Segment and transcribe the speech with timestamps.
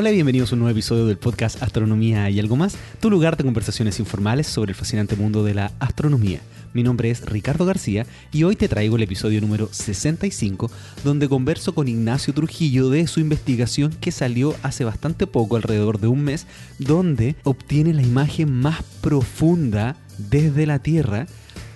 [0.00, 3.36] Hola y bienvenidos a un nuevo episodio del podcast Astronomía y algo más, tu lugar
[3.36, 6.38] de conversaciones informales sobre el fascinante mundo de la astronomía.
[6.72, 10.70] Mi nombre es Ricardo García y hoy te traigo el episodio número 65
[11.02, 16.06] donde converso con Ignacio Trujillo de su investigación que salió hace bastante poco, alrededor de
[16.06, 16.46] un mes,
[16.78, 19.96] donde obtiene la imagen más profunda
[20.30, 21.26] desde la Tierra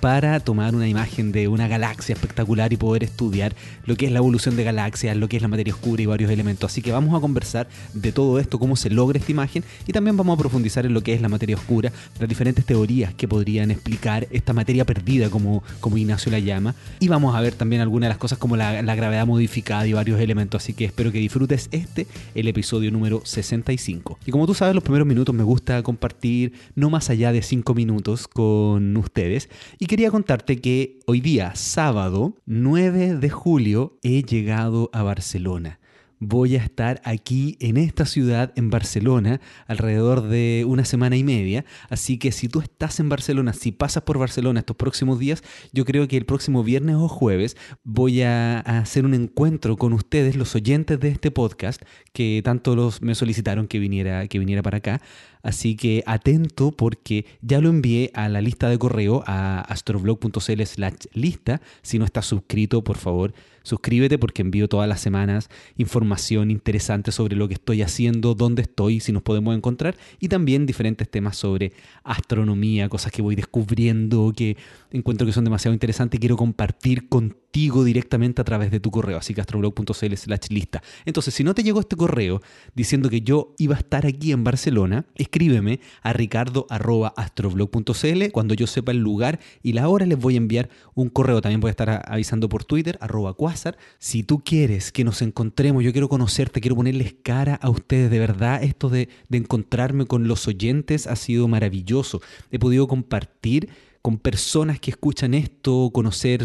[0.02, 3.54] para tomar una imagen de una galaxia espectacular y poder estudiar
[3.86, 6.28] lo que es la evolución de galaxias, lo que es la materia oscura y varios
[6.28, 6.72] elementos.
[6.72, 10.16] Así que vamos a conversar de todo esto, cómo se logra esta imagen y también
[10.16, 13.70] vamos a profundizar en lo que es la materia oscura, las diferentes teorías que podrían
[13.70, 16.74] explicar esta materia perdida, como, como Ignacio la llama.
[16.98, 19.92] Y vamos a ver también algunas de las cosas como la, la gravedad modificada y
[19.92, 20.64] varios elementos.
[20.64, 24.18] Así que espero que disfrutes este, el episodio número 65.
[24.26, 27.72] Y como tú sabes, los primeros minutos me gusta compartir no más allá de 5
[27.74, 29.48] minutos con ustedes.
[29.78, 35.80] Y quería contarte que hoy día, sábado 9 de julio, he llegado a Barcelona
[36.24, 41.64] voy a estar aquí en esta ciudad, en Barcelona, alrededor de una semana y media.
[41.88, 45.84] Así que si tú estás en Barcelona, si pasas por Barcelona estos próximos días, yo
[45.84, 50.54] creo que el próximo viernes o jueves voy a hacer un encuentro con ustedes, los
[50.54, 55.02] oyentes de este podcast, que tanto los me solicitaron que viniera, que viniera para acá.
[55.42, 61.06] Así que atento porque ya lo envié a la lista de correo a astroblog.cl slash
[61.12, 61.60] lista.
[61.82, 67.36] Si no estás suscrito, por favor, suscríbete porque envío todas las semanas información interesante sobre
[67.36, 71.72] lo que estoy haciendo, dónde estoy, si nos podemos encontrar y también diferentes temas sobre
[72.04, 74.56] astronomía, cosas que voy descubriendo, que
[74.90, 79.18] encuentro que son demasiado interesantes y quiero compartir contigo directamente a través de tu correo,
[79.18, 80.82] así que astroblog.cl slash lista.
[81.04, 82.40] Entonces, si no te llegó este correo
[82.74, 88.92] diciendo que yo iba a estar aquí en Barcelona, escríbeme a ricardo.astroblog.cl cuando yo sepa
[88.92, 91.40] el lugar y la hora les voy a enviar un correo.
[91.40, 93.78] También voy a estar avisando por Twitter, arroba quasar.
[93.98, 98.10] Si tú quieres que nos encontremos, yo quiero conocerte, quiero ponerles cara a ustedes.
[98.10, 102.20] De verdad, esto de, de encontrarme con los oyentes ha sido maravilloso.
[102.50, 103.70] He podido compartir
[104.02, 106.44] con personas que escuchan esto, conocer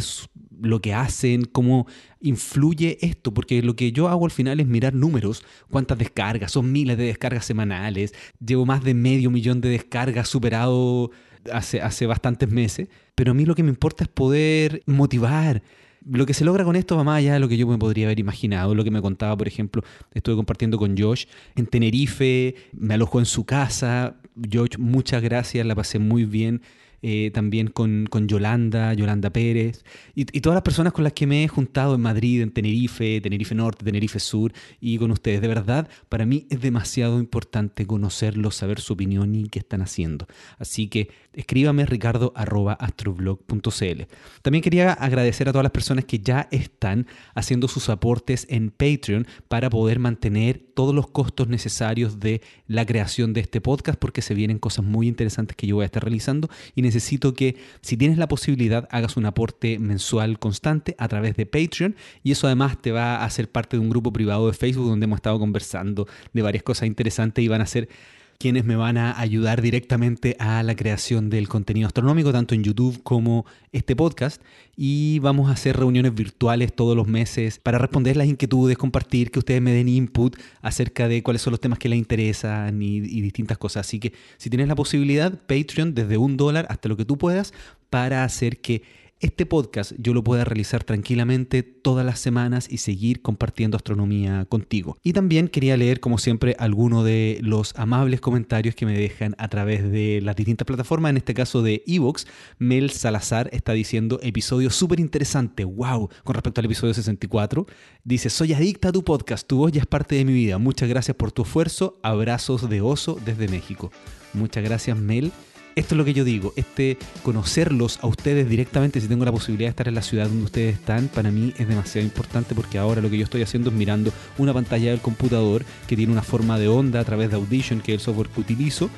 [0.62, 1.88] lo que hacen, cómo
[2.22, 6.72] influye esto, porque lo que yo hago al final es mirar números, cuántas descargas, son
[6.72, 8.13] miles de descargas semanales,
[8.45, 11.12] llevo más de medio millón de descargas superado
[11.51, 15.62] hace, hace bastantes meses, pero a mí lo que me importa es poder motivar,
[16.09, 18.07] lo que se logra con esto va más allá de lo que yo me podría
[18.07, 18.74] haber imaginado.
[18.74, 21.25] Lo que me contaba, por ejemplo, estuve compartiendo con Josh
[21.56, 24.16] en Tenerife, me alojó en su casa.
[24.51, 26.62] Josh, muchas gracias, la pasé muy bien.
[27.03, 29.85] Eh, también con, con, Yolanda, Yolanda Pérez,
[30.16, 33.53] y, todas las personas con las que me he juntado en Madrid, en Tenerife, Tenerife
[33.53, 35.41] Norte, Tenerife Sur, y con ustedes.
[35.41, 40.25] De verdad, para mí es demasiado importante conocerlos, saber su opinión y qué están haciendo.
[40.57, 44.02] Así que escríbame ricardo.astroblog.cl.
[44.41, 47.06] También quería agradecer a todas las personas que ya están
[47.36, 53.34] haciendo sus aportes en Patreon para poder mantener todos los costos necesarios de la creación
[53.34, 56.50] de este podcast, porque se vienen cosas muy interesantes que yo voy a estar realizando
[56.75, 61.46] y necesito que si tienes la posibilidad hagas un aporte mensual constante a través de
[61.46, 64.88] Patreon y eso además te va a hacer parte de un grupo privado de Facebook
[64.88, 67.90] donde hemos estado conversando de varias cosas interesantes y van a ser
[68.38, 73.02] quienes me van a ayudar directamente a la creación del contenido astronómico, tanto en YouTube
[73.03, 74.42] como este podcast.
[74.75, 79.40] Y vamos a hacer reuniones virtuales todos los meses para responder las inquietudes, compartir, que
[79.40, 83.22] ustedes me den input acerca de cuáles son los temas que les interesan y, y
[83.22, 83.88] distintas cosas.
[83.88, 87.54] Así que si tienes la posibilidad, Patreon desde un dólar hasta lo que tú puedas
[87.90, 88.84] para hacer que
[89.19, 94.97] este podcast yo lo pueda realizar tranquilamente todas las semanas y seguir compartiendo astronomía contigo.
[95.03, 99.47] Y también quería leer, como siempre, algunos de los amables comentarios que me dejan a
[99.47, 102.27] través de las distintas plataformas, en este caso de Evox.
[102.59, 107.66] Mel Salazar está diciendo, episodio súper interesante, wow, con respecto al episodio 64.
[108.03, 110.57] Dice, soy adicta a tu podcast, tu voz ya es parte de mi vida.
[110.57, 113.91] Muchas gracias por tu esfuerzo, abrazos de oso desde México.
[114.33, 115.31] Muchas gracias Mel
[115.77, 119.67] esto es lo que yo digo, este conocerlos a ustedes directamente, si tengo la posibilidad
[119.67, 122.99] de estar en la ciudad donde ustedes están, para mí es demasiado importante porque ahora
[122.99, 126.57] lo que yo estoy haciendo es mirando una pantalla del computador que tiene una forma
[126.57, 128.89] de onda a través de Audition, que es el software que utilizo,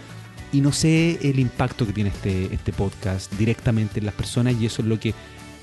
[0.54, 4.66] y no sé el impacto que tiene este, este podcast directamente en las personas y
[4.66, 5.14] eso es lo que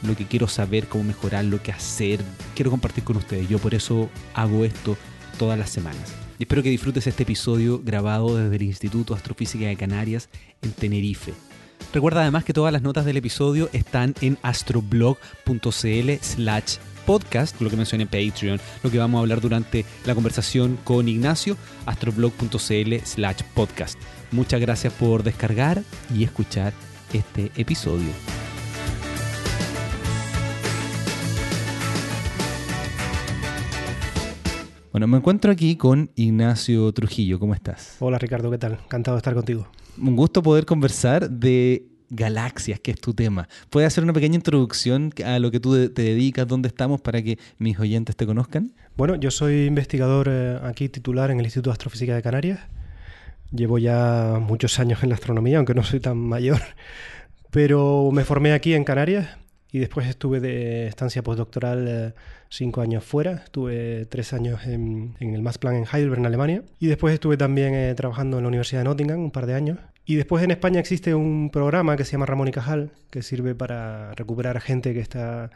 [0.02, 2.20] lo que quiero saber, cómo mejorar, lo que hacer,
[2.54, 3.48] quiero compartir con ustedes.
[3.48, 4.98] Yo por eso hago esto
[5.38, 6.25] todas las semanas.
[6.38, 10.28] Y espero que disfrutes este episodio grabado desde el Instituto Astrofísica de Canarias
[10.62, 11.32] en Tenerife.
[11.92, 17.76] Recuerda además que todas las notas del episodio están en astroblog.cl slash podcast, lo que
[17.76, 21.56] mencioné en Patreon, lo que vamos a hablar durante la conversación con Ignacio,
[21.86, 23.98] astroblog.cl slash podcast.
[24.32, 25.82] Muchas gracias por descargar
[26.14, 26.74] y escuchar
[27.12, 28.10] este episodio.
[34.96, 37.38] Bueno, me encuentro aquí con Ignacio Trujillo.
[37.38, 37.98] ¿Cómo estás?
[38.00, 38.78] Hola Ricardo, ¿qué tal?
[38.82, 39.68] Encantado de estar contigo.
[40.00, 43.46] Un gusto poder conversar de galaxias, que es tu tema.
[43.68, 47.38] ¿Puedes hacer una pequeña introducción a lo que tú te dedicas, dónde estamos, para que
[47.58, 48.72] mis oyentes te conozcan?
[48.96, 52.60] Bueno, yo soy investigador eh, aquí titular en el Instituto de Astrofísica de Canarias.
[53.52, 56.62] Llevo ya muchos años en la astronomía, aunque no soy tan mayor,
[57.50, 59.28] pero me formé aquí en Canarias
[59.76, 62.12] y después estuve de estancia postdoctoral eh,
[62.48, 63.42] cinco años fuera.
[63.44, 66.62] Estuve tres años en, el Max en Heidelberg, en Alemania.
[66.78, 69.78] Y después estuve también eh, trabajando en la Universidad de Nottingham un par de años.
[70.06, 73.54] Y después en España existe un programa que se llama Ramón y Cajal, que sirve
[73.54, 75.50] para recuperar gente que está,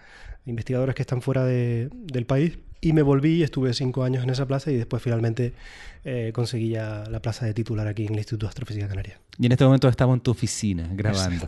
[0.44, 4.70] investigadores que están fuera del país y me volví, estuve cinco años en esa plaza
[4.70, 5.52] y después finalmente
[6.04, 9.20] eh, conseguí ya la plaza de titular aquí en el Instituto de Astrofísica Canaria.
[9.38, 11.46] Y en este momento estamos en tu oficina grabando.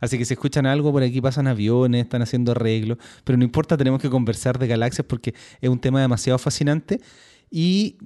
[0.00, 3.76] Así que si escuchan algo, por aquí pasan aviones, están haciendo arreglos, pero no importa,
[3.76, 7.00] tenemos que conversar de galaxias porque es un tema demasiado fascinante.
[7.50, 7.96] Y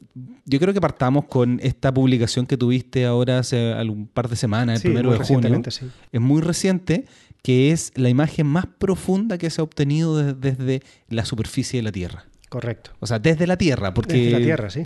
[0.44, 4.76] yo creo que partamos con esta publicación que tuviste ahora hace un par de semanas,
[4.76, 5.62] el primero de junio.
[5.68, 5.86] Sí.
[6.12, 7.06] Es muy reciente,
[7.42, 11.92] que es la imagen más profunda que se ha obtenido desde la superficie de la
[11.92, 12.26] Tierra.
[12.52, 12.90] Correcto.
[13.00, 14.12] O sea, desde la Tierra, porque...
[14.12, 14.82] Desde la Tierra, sí.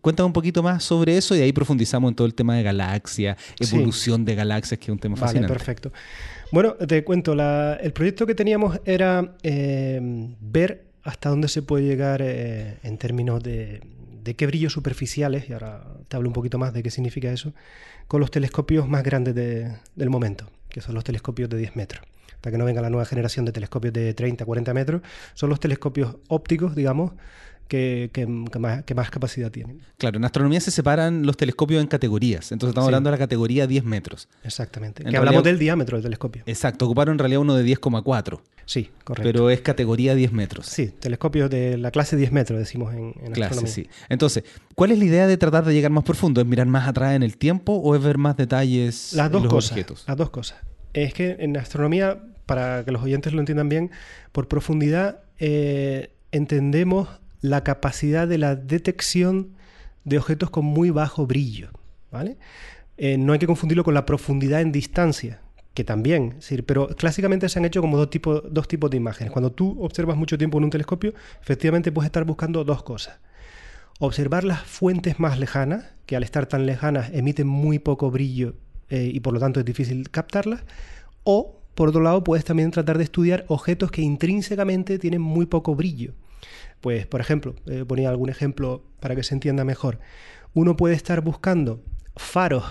[0.00, 3.36] Cuéntame un poquito más sobre eso y ahí profundizamos en todo el tema de galaxias,
[3.60, 5.52] evolución de galaxias, que es un tema vale, fascinante.
[5.52, 5.92] perfecto.
[6.52, 10.00] Bueno, te cuento, el proyecto que teníamos era eh,
[10.40, 13.82] ver hasta dónde se puede llegar eh, en términos de,
[14.34, 17.52] qué brillos superficiales, y ahora te hablo un poquito más de qué significa eso,
[18.08, 22.06] con los telescopios más grandes del momento, que son los telescopios de 10 metros
[22.42, 25.02] hasta que no venga la nueva generación de telescopios de 30, 40 metros,
[25.34, 27.12] son los telescopios ópticos, digamos,
[27.68, 28.10] que,
[28.58, 29.80] más, capacidad tienen.
[29.96, 32.50] Claro, en astronomía se separan los telescopios en categorías.
[32.50, 34.28] Entonces estamos hablando de la categoría 10 metros.
[34.42, 35.04] Exactamente.
[35.04, 36.42] que hablamos del diámetro del telescopio.
[36.46, 38.40] Exacto, ocuparon en realidad uno de 10,4.
[38.66, 39.22] Sí, correcto.
[39.22, 40.66] Pero es categoría 10 metros.
[40.66, 43.72] Sí, telescopios de la clase 10 metros, decimos en, en clase, astronomía.
[43.72, 43.88] Sí.
[44.08, 44.42] Entonces,
[44.74, 46.40] ¿cuál es la idea de tratar de llegar más profundo?
[46.40, 49.52] ¿Es mirar más atrás en el tiempo o es ver más detalles las dos los
[49.52, 50.04] cosas, objetos?
[50.08, 50.58] Las dos cosas.
[50.92, 52.18] Es que en astronomía
[52.52, 53.90] para que los oyentes lo entiendan bien,
[54.30, 57.08] por profundidad eh, entendemos
[57.40, 59.54] la capacidad de la detección
[60.04, 61.70] de objetos con muy bajo brillo.
[62.10, 62.36] ¿vale?
[62.98, 65.40] Eh, no hay que confundirlo con la profundidad en distancia,
[65.72, 69.32] que también, pero clásicamente se han hecho como dos tipos, dos tipos de imágenes.
[69.32, 73.18] Cuando tú observas mucho tiempo en un telescopio, efectivamente puedes estar buscando dos cosas.
[73.98, 78.56] Observar las fuentes más lejanas, que al estar tan lejanas emiten muy poco brillo
[78.90, 80.64] eh, y por lo tanto es difícil captarlas,
[81.24, 85.74] o por otro lado, puedes también tratar de estudiar objetos que intrínsecamente tienen muy poco
[85.74, 86.12] brillo.
[86.80, 89.98] Pues, por ejemplo, eh, ponía algún ejemplo para que se entienda mejor.
[90.54, 91.82] Uno puede estar buscando
[92.16, 92.64] faros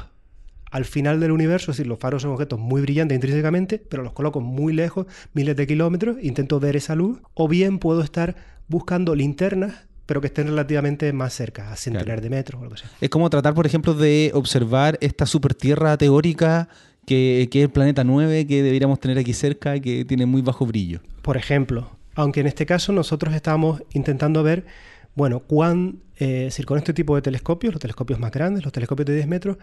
[0.69, 4.13] al final del universo, es decir, los faros son objetos muy brillantes intrínsecamente, pero los
[4.13, 8.35] coloco muy lejos, miles de kilómetros, intento ver esa luz, o bien puedo estar
[8.67, 12.83] buscando linternas pero que estén relativamente más cerca, a centenares de metros o algo así.
[12.99, 16.67] Es como tratar, por ejemplo, de observar esta supertierra teórica
[17.05, 20.65] que, es el planeta 9 que deberíamos tener aquí cerca y que tiene muy bajo
[20.65, 21.01] brillo.
[21.21, 24.65] Por ejemplo, aunque en este caso nosotros estamos intentando ver,
[25.15, 29.15] bueno, cuán, eh, con este tipo de telescopios, los telescopios más grandes, los telescopios de
[29.15, 29.57] 10 metros,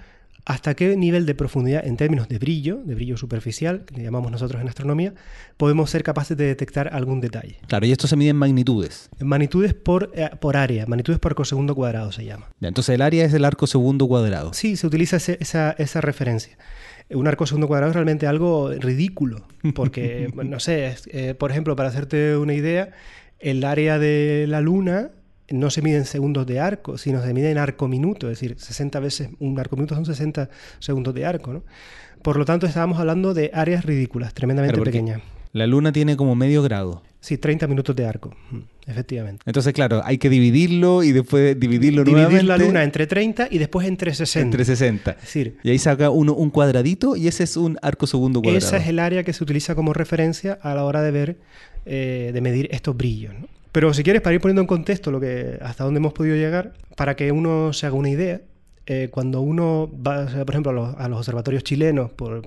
[0.45, 4.31] hasta qué nivel de profundidad en términos de brillo, de brillo superficial, que le llamamos
[4.31, 5.15] nosotros en astronomía,
[5.57, 7.59] podemos ser capaces de detectar algún detalle.
[7.67, 9.11] Claro, y esto se mide en magnitudes.
[9.19, 12.47] En magnitudes por, eh, por área, magnitudes por arco segundo cuadrado se llama.
[12.61, 14.53] entonces el área es el arco segundo cuadrado.
[14.55, 16.57] Sí, se utiliza esa, esa referencia
[17.11, 21.89] un arco segundo cuadrado es realmente algo ridículo, porque, no sé, eh, por ejemplo, para
[21.89, 22.91] hacerte una idea,
[23.39, 25.11] el área de la Luna
[25.51, 28.59] no se mide en segundos de arco, sino se mide en arco minuto, es decir,
[28.59, 31.63] 60 veces, un arco minuto son 60 segundos de arco, ¿no?
[32.23, 35.23] Por lo tanto, estábamos hablando de áreas ridículas, tremendamente pequeñas.
[35.53, 37.03] La Luna tiene como medio grado.
[37.21, 39.43] Sí, 30 minutos de arco, mm, efectivamente.
[39.45, 43.87] Entonces, claro, hay que dividirlo y después dividirlo Dividir la luna entre 30 y después
[43.89, 44.45] entre 60.
[44.45, 45.11] Entre 60.
[45.11, 48.65] Es decir, y ahí saca uno un cuadradito y ese es un arco segundo cuadrado.
[48.65, 51.37] Esa es el área que se utiliza como referencia a la hora de ver,
[51.87, 53.35] eh, de medir estos brillos.
[53.73, 56.73] Pero si quieres, para ir poniendo en contexto lo que, hasta dónde hemos podido llegar,
[56.97, 58.41] para que uno se haga una idea,
[58.91, 62.41] eh, cuando uno va, por ejemplo, a los, observatorios chilenos, por,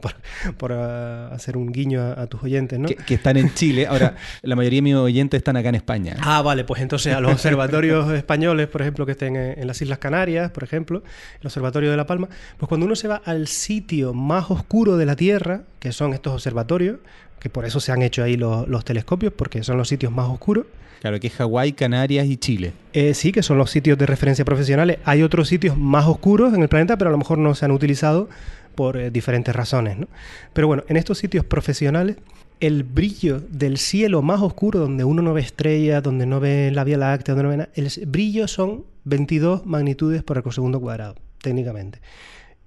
[0.57, 2.87] por, ah, hacer un guiño a, tus oyentes, ¿no?
[2.87, 3.85] Que, están en Chile.
[3.85, 6.17] Ahora, la mayoría de mis oyentes están acá en España.
[6.19, 9.99] Ah, vale, pues entonces a los observatorios españoles, por ejemplo, que estén en, las Islas
[9.99, 11.03] Canarias, por ejemplo,
[11.41, 15.05] el Observatorio de La Palma, pues cuando uno se va al sitio más oscuro de
[15.05, 16.97] la Tierra, que son estos observatorios,
[17.41, 20.29] que por eso se han hecho ahí los, los telescopios, porque son los sitios más
[20.29, 20.65] oscuros,
[21.01, 22.73] Claro, que es Hawái, Canarias y Chile.
[22.93, 24.99] Eh, sí, que son los sitios de referencia profesionales.
[25.03, 27.71] Hay otros sitios más oscuros en el planeta, pero a lo mejor no se han
[27.71, 28.29] utilizado
[28.75, 29.97] por eh, diferentes razones.
[29.97, 30.07] ¿no?
[30.53, 32.17] Pero bueno, en estos sitios profesionales
[32.59, 36.83] el brillo del cielo más oscuro, donde uno no ve estrellas, donde no ve la
[36.83, 41.99] Vía Láctea, donde no ve nada, el brillo son 22 magnitudes por segundo cuadrado, técnicamente.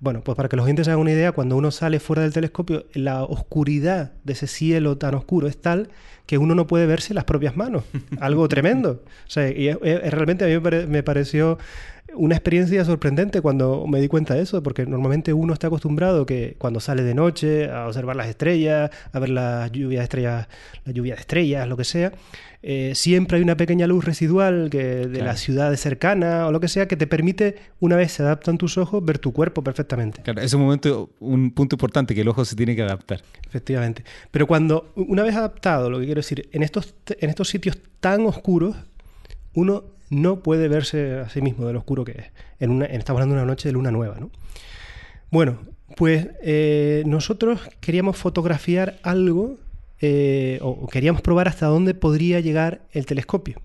[0.04, 2.34] Bueno, pues para que los oyentes se hagan una idea, cuando uno sale fuera del
[2.34, 5.88] telescopio, la oscuridad de ese cielo tan oscuro es tal
[6.26, 7.84] que uno no puede verse las propias manos.
[8.20, 9.02] Algo tremendo.
[9.26, 11.56] O sea, y realmente a mí me pareció
[12.16, 16.56] una experiencia sorprendente cuando me di cuenta de eso, porque normalmente uno está acostumbrado que
[16.58, 20.48] cuando sale de noche a observar las estrellas, a ver la lluvia de estrellas,
[20.84, 22.12] la lluvia de estrellas, lo que sea,
[22.62, 26.68] eh, siempre hay una pequeña luz residual que de la ciudad cercana o lo que
[26.68, 30.22] sea que te permite, una vez se adaptan tus ojos, ver tu cuerpo perfectamente.
[30.22, 33.22] Claro, es un momento, un punto importante que el ojo se tiene que adaptar.
[33.46, 34.04] Efectivamente.
[34.30, 38.24] Pero cuando, una vez adaptado, lo que quiero decir, en estos, en estos sitios tan
[38.26, 38.76] oscuros,
[39.52, 42.24] uno no puede verse a sí mismo de lo oscuro que es.
[42.60, 44.30] En estamos hablando de una noche de luna nueva, ¿no?
[45.30, 45.58] Bueno,
[45.96, 49.56] pues eh, nosotros queríamos fotografiar algo
[50.00, 53.60] eh, o queríamos probar hasta dónde podría llegar el telescopio.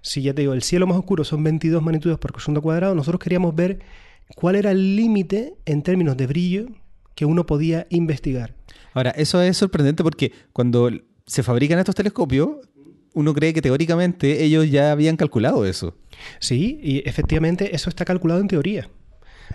[0.00, 3.20] Si ya te digo, el cielo más oscuro son 22 magnitudes por segundo cuadrado, nosotros
[3.20, 3.80] queríamos ver
[4.36, 6.66] cuál era el límite en términos de brillo
[7.14, 8.54] que uno podía investigar.
[8.94, 10.90] Ahora, eso es sorprendente porque cuando
[11.26, 12.48] se fabrican estos telescopios,
[13.18, 15.96] uno cree que teóricamente ellos ya habían calculado eso.
[16.38, 18.88] Sí, y efectivamente eso está calculado en teoría.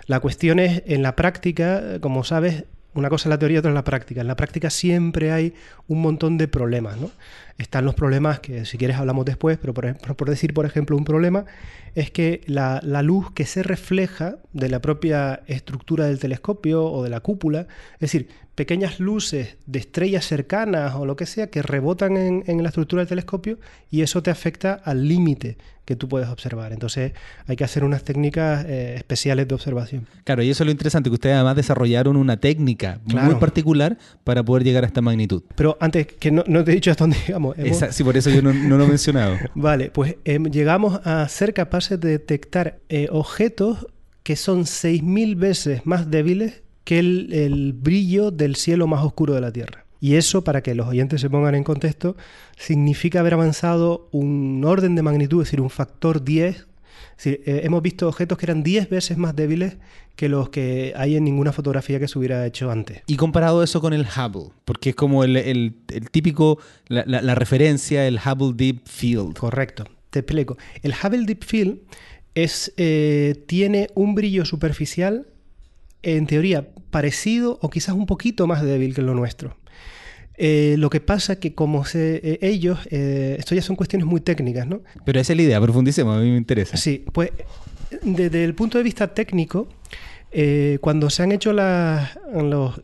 [0.06, 3.74] La cuestión es, en la práctica, como sabes, una cosa es la teoría otra es
[3.74, 4.20] la práctica.
[4.20, 5.54] En la práctica siempre hay
[5.88, 7.10] un montón de problemas, ¿no?
[7.56, 11.46] Están los problemas que si quieres hablamos después, pero por, decir, por ejemplo, un problema
[11.94, 17.02] es que la, la, luz que se refleja de la propia estructura del telescopio o
[17.02, 21.62] de la cúpula, es decir, pequeñas luces de estrellas cercanas o lo que sea que
[21.62, 23.58] rebotan en, la estructura del telescopio
[23.90, 26.72] y eso te afecta al límite que tú puedes observar.
[26.72, 27.12] Entonces
[27.46, 30.06] hay que hacer unas técnicas eh, especiales de observación.
[30.24, 34.42] Claro, y eso es lo interesante, que ustedes además desarrollaron una técnica muy particular para
[34.42, 35.42] poder llegar a esta magnitud.
[35.56, 37.56] Pero antes, que no, te he dicho hasta dónde llegamos.
[37.90, 39.36] sí, por eso yo no, lo he mencionado.
[39.54, 43.86] vale, pues em, llegamos a ser capaces de detectar eh, objetos
[44.22, 49.52] que son 6.000 veces más débiles que el, brillo del cielo más oscuro de la
[49.52, 49.84] Tierra.
[50.00, 52.14] Y eso, para que los oyentes se pongan en contexto,
[52.58, 56.66] significa haber avanzado un orden de magnitud, es decir, un factor 10.
[57.24, 59.78] Eh, hemos visto objetos que eran 10 veces más débiles
[60.14, 63.02] que los que hay en ninguna fotografía que se hubiera hecho antes.
[63.06, 65.74] Y comparado eso con el Hubble, porque es como el,
[66.10, 69.38] típico, la, referencia, el Hubble Deep Field.
[69.38, 70.58] Correcto, te explico.
[70.82, 71.78] El Hubble Deep Field
[72.34, 75.26] es, eh, tiene un brillo superficial
[76.04, 79.56] en teoría, parecido o quizás un poquito más débil que lo nuestro.
[80.36, 84.20] Eh, lo que pasa que como se, eh, ellos, eh, esto ya son cuestiones muy
[84.20, 84.80] técnicas, ¿no?
[85.04, 86.76] Pero esa es la idea, profundicemos, a mí me interesa.
[86.76, 87.30] Sí, pues
[88.02, 89.68] desde el punto de vista técnico,
[90.80, 92.18] cuando se han hecho las,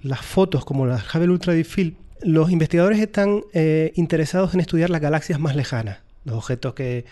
[0.03, 3.43] las fotos como las Hubble Ultra Deep Field, los investigadores están
[3.95, 7.07] interesados en estudiar las galaxias más lejanas, los objetos que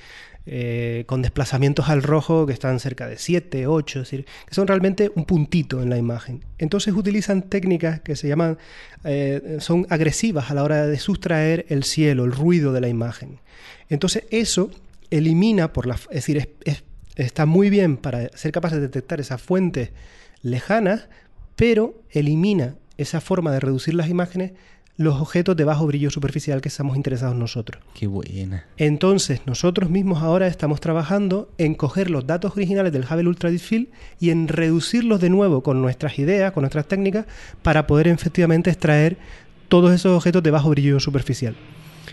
[0.50, 4.67] eh, con desplazamientos al rojo que están cerca de 7, 8, es decir, que son
[4.67, 6.43] realmente un puntito en la imagen.
[6.57, 8.57] Entonces utilizan técnicas que se llaman,
[9.05, 13.40] eh, son agresivas a la hora de sustraer el cielo, el ruido de la imagen.
[13.90, 14.71] Entonces eso
[15.11, 16.57] elimina, por la, es decir,
[17.17, 19.90] está muy bien para ser capaz de detectar esas fuentes
[20.40, 21.09] lejanas,
[21.57, 24.52] pero elimina esa forma de reducir las imágenes
[24.99, 27.83] los objetos de bajo brillo superficial que estamos interesados nosotros.
[27.95, 28.67] Qué buena.
[28.76, 33.61] Entonces, nosotros mismos ahora estamos trabajando en coger los datos originales del Hubble Ultra Deep
[33.61, 33.87] Field
[34.19, 37.26] y en reducirlos de nuevo con nuestras ideas, con nuestras técnicas,
[37.62, 39.17] para poder efectivamente extraer
[39.69, 41.55] todos esos objetos de bajo brillo superficial.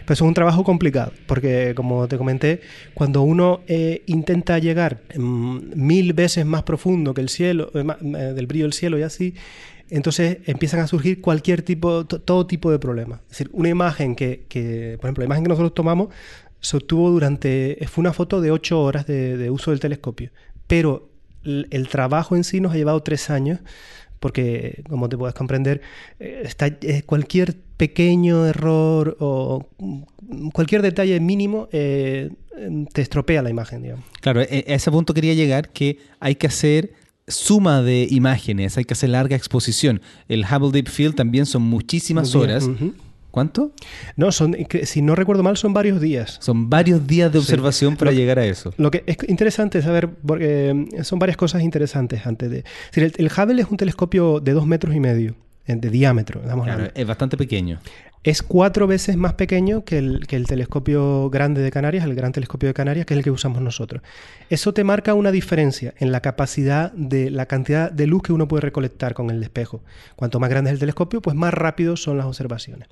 [0.06, 2.62] Pues es un trabajo complicado, porque como te comenté,
[2.94, 8.34] cuando uno eh, intenta llegar mm, mil veces más profundo que el cielo, eh, eh,
[8.36, 9.34] del brillo del cielo y así,
[9.90, 13.22] entonces empiezan a surgir cualquier tipo, todo tipo de problemas.
[13.26, 16.10] Es decir, una imagen que, por ejemplo, la imagen que nosotros tomamos
[16.60, 20.32] se obtuvo durante, fue una foto de ocho horas de, uso del telescopio,
[20.68, 21.10] pero
[21.44, 23.60] el, trabajo en sí nos ha llevado tres años
[24.20, 25.82] porque como te puedes comprender,
[26.20, 26.50] eh,
[26.82, 29.68] eh, cualquier pequeño error o
[30.52, 32.32] cualquier detalle mínimo eh,
[32.92, 33.98] te estropea la imagen.
[34.22, 36.94] Claro, e, a ese punto quería llegar que hay que hacer
[37.28, 40.02] suma de imágenes, hay que hacer larga exposición.
[40.28, 42.70] El Hubble Deep Field también son muchísimas horas.
[43.32, 43.74] ¿Cuánto?
[44.16, 46.38] No, son, si no recuerdo mal, son varios días.
[46.40, 48.74] Son varios días de observación para llegar a eso.
[48.78, 52.64] Lo que es interesante saber, porque eh, son varias cosas interesantes antes de...
[52.94, 55.36] el, el Hubble es un telescopio de dos metros y medio
[55.68, 56.42] de diámetro.
[56.94, 57.80] es bastante pequeño.
[58.26, 62.32] Es cuatro veces más pequeño que el, que el, telescopio grande de Canarias, el gran
[62.32, 64.02] telescopio de Canarias, que es el que usamos nosotros.
[64.50, 68.48] Eso te marca una diferencia en la capacidad de la cantidad de luz que uno
[68.48, 69.84] puede recolectar con el espejo.
[70.16, 72.88] Cuanto más grande es el telescopio, pues más rápido son las observaciones.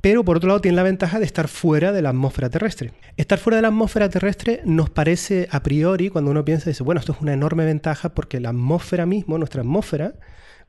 [0.00, 2.92] pero por otro lado tiene la ventaja de estar fuera de la atmósfera terrestre.
[3.18, 7.00] Estar fuera de la atmósfera terrestre nos parece a priori, cuando uno piensa, dice, bueno,
[7.00, 10.14] esto es una enorme ventaja porque la atmósfera mismo, nuestra atmósfera,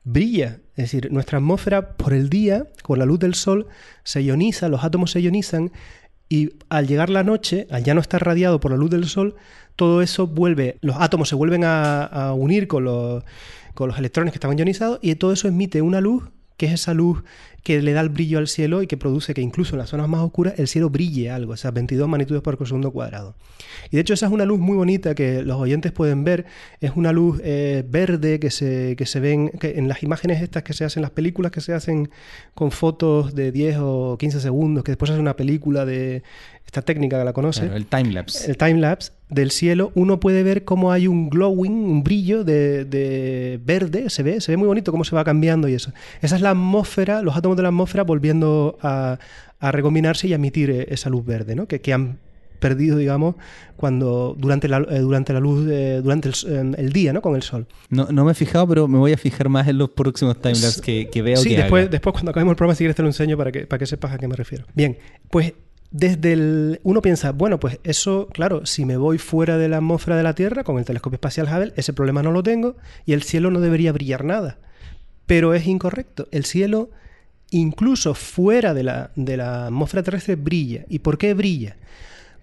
[0.04, 0.60] brilla.
[0.70, 3.66] Es decir, nuestra atmósfera por el día, con la luz del sol,
[4.04, 5.72] se ioniza, los átomos se ionizan
[6.28, 9.36] y al llegar la noche, al ya no estar radiado por la luz del sol,
[9.76, 13.22] todo eso vuelve, los átomos se vuelven a, unir con los,
[13.74, 16.24] con los electrones que estaban ionizados y todo eso emite una luz
[16.56, 17.22] que es esa luz
[17.62, 20.08] que le da el brillo al cielo y que produce que incluso en las zonas
[20.08, 23.36] más oscuras el cielo brille algo, esas 22 magnitudes por segundo cuadrado.
[23.90, 26.44] Y de hecho esa es una luz muy bonita que los oyentes pueden ver,
[26.80, 30.64] es una luz eh, verde que se, que se ven que en las imágenes estas
[30.64, 32.10] que se hacen, las películas que se hacen
[32.54, 36.24] con fotos de 10 o 15 segundos, que después hace una película de
[36.72, 37.66] esta técnica que la conoce.
[37.66, 38.50] el timelapse.
[38.50, 43.60] El timelapse del cielo, uno puede ver cómo hay un glowing, un brillo de, de,
[43.62, 45.92] verde, se ve, se ve muy bonito cómo se va cambiando y eso.
[46.22, 49.18] Esa es la atmósfera, los átomos de la atmósfera volviendo a,
[49.60, 51.66] a recombinarse y a emitir eh, esa luz verde, ¿no?
[51.66, 52.20] que, que han
[52.58, 53.34] perdido, digamos,
[53.76, 55.66] cuando durante la, eh, durante la luz,
[56.02, 56.30] durante
[56.78, 57.20] el, día, ¿no?
[57.20, 57.66] Con el sol.
[57.90, 60.80] No, no me he fijado, pero me voy a fijar más en los próximos timelapse
[60.80, 61.36] que, que veo.
[61.36, 63.78] Sí, después, después cuando acabemos el programa, si quieres te lo enseño para que, para
[63.78, 64.64] que sepas a qué me refiero.
[64.74, 64.96] Bien,
[65.28, 65.52] pues
[65.92, 66.80] desde el.
[66.82, 70.34] Uno piensa, bueno, pues eso, claro, si me voy fuera de la atmósfera de la
[70.34, 73.60] Tierra con el telescopio espacial Hubble, ese problema no lo tengo y el cielo no
[73.60, 74.58] debería brillar nada.
[75.26, 76.26] Pero es incorrecto.
[76.32, 76.90] El cielo
[77.50, 80.84] incluso fuera de la, de la atmósfera terrestre brilla.
[80.88, 81.76] ¿Y por qué brilla?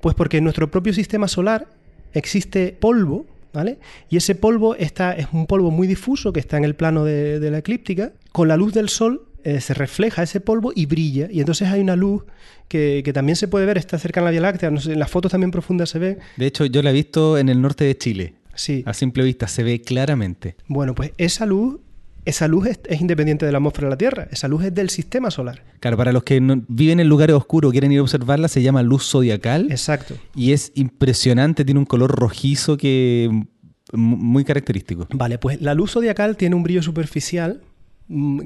[0.01, 1.67] Pues porque en nuestro propio sistema solar
[2.13, 3.79] existe polvo, ¿vale?
[4.09, 7.39] Y ese polvo está, es un polvo muy difuso que está en el plano de,
[7.51, 8.13] la eclíptica.
[8.31, 11.27] Con la luz del sol eh, se refleja ese polvo y brilla.
[11.31, 12.23] Y entonces hay una luz
[12.67, 14.69] que, también se puede ver, está cerca en la Vía Láctea.
[14.69, 16.17] en las fotos también profundas se ve.
[16.37, 18.35] De hecho, yo la he visto en el norte de Chile.
[18.55, 18.83] Sí.
[18.85, 20.55] A simple vista se ve claramente.
[20.67, 21.79] Bueno, pues esa luz
[22.25, 25.31] esa luz es, independiente de la atmósfera de la Tierra, esa luz es del sistema
[25.31, 25.63] solar.
[25.79, 29.09] Claro, para los que viven en lugares oscuros, quieren ir a observarla, se llama luz
[29.09, 29.71] zodiacal.
[29.71, 30.15] Exacto.
[30.35, 33.45] Y es impresionante, tiene un color rojizo que
[33.93, 35.07] muy característico.
[35.11, 37.68] Vale, pues la luz zodiacal tiene un brillo superficial mm,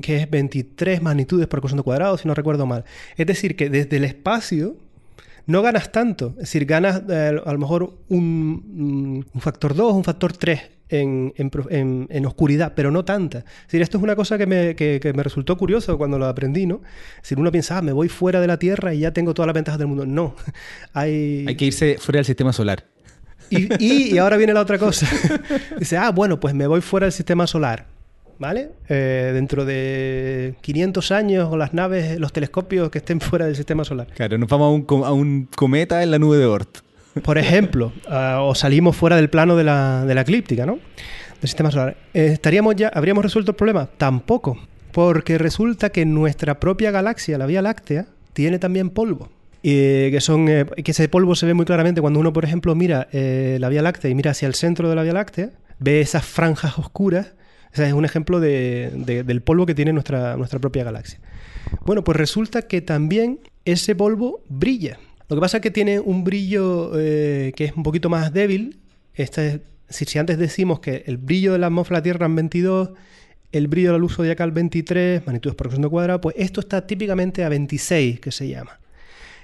[0.01, 2.83] que es 23 magnitudes por coseno cuadrado, si no recuerdo mal.
[3.17, 4.75] Es decir, que desde el espacio
[5.45, 6.29] no ganas tanto.
[6.31, 12.25] Es decir, ganas eh, a lo mejor un, un factor 2, un factor 3 en,
[12.25, 13.39] oscuridad, pero no tanta.
[13.39, 14.75] Es decir, esto es una cosa que me,
[15.13, 16.81] me resultó curioso cuando lo aprendí, ¿no?
[17.21, 19.55] Si uno piensa, ah, me voy fuera de la Tierra y ya tengo todas las
[19.55, 20.05] ventajas del mundo.
[20.05, 20.35] No,
[20.93, 21.45] hay...
[21.47, 22.85] Hay que irse fuera del sistema solar.
[23.49, 25.07] Y, y, ahora viene la otra cosa.
[25.79, 27.85] Dice, ah, bueno, pues me voy fuera del sistema solar.
[28.39, 28.69] ¿Vale?
[28.89, 33.83] Eh, dentro de 500 años, con las naves, los telescopios que estén fuera del sistema
[33.83, 34.07] solar.
[34.15, 36.79] Claro, nos vamos a un, a un cometa en la nube de Oort
[37.21, 40.79] por ejemplo, ah, o salimos fuera del plano de la, eclíptica, ¿no?
[41.41, 41.97] Del sistema solar.
[42.13, 43.87] Eh, ¿Estaríamos ya, ¿Habríamos resuelto el problema?
[43.97, 44.57] Tampoco.
[44.91, 49.29] Porque resulta que nuestra propia galaxia, la Vía Láctea, tiene también polvo.
[49.61, 52.75] Y que, son, eh, que ese polvo se ve muy claramente cuando uno, por ejemplo,
[52.75, 56.01] mira eh, la Vía Láctea y mira hacia el centro de la Vía Láctea, ve
[56.01, 57.33] esas franjas oscuras.
[57.73, 61.19] Ese es un ejemplo del polvo que tiene nuestra, nuestra propia galaxia.
[61.85, 64.99] Bueno, pues resulta que también ese polvo brilla.
[65.27, 68.79] Lo que pasa es que tiene un brillo eh, que es un poquito más débil.
[69.15, 69.61] Este
[69.93, 72.89] si, antes decimos que el brillo de la atmósfera de la Tierra es 22,
[73.51, 77.43] el brillo de la luz zodiacal 23, magnitudes por segundo cuadrado, pues esto está típicamente
[77.43, 78.79] a 26, que se llama.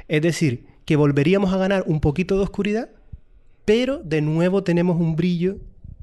[0.08, 2.90] Es decir, que volveríamos a ganar un poquito de oscuridad,
[3.66, 5.58] pero de nuevo tenemos un brillo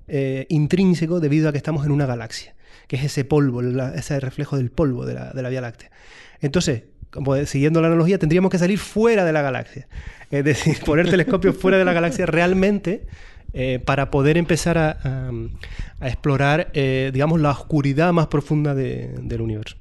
[0.08, 2.54] eh, intrínseco debido a que estamos en una galaxia,
[2.86, 5.90] que es ese polvo, ese reflejo del polvo de la, de la Vía Láctea.
[6.40, 6.84] Entonces,
[7.46, 9.88] siguiendo la analogía, tendríamos que salir fuera de la galaxia.
[10.30, 13.06] Es decir, poner telescopios fuera de la galaxia realmente
[13.52, 15.30] eh, para poder empezar a,
[16.02, 19.76] explorar, eh, digamos, la oscuridad más profunda del universo.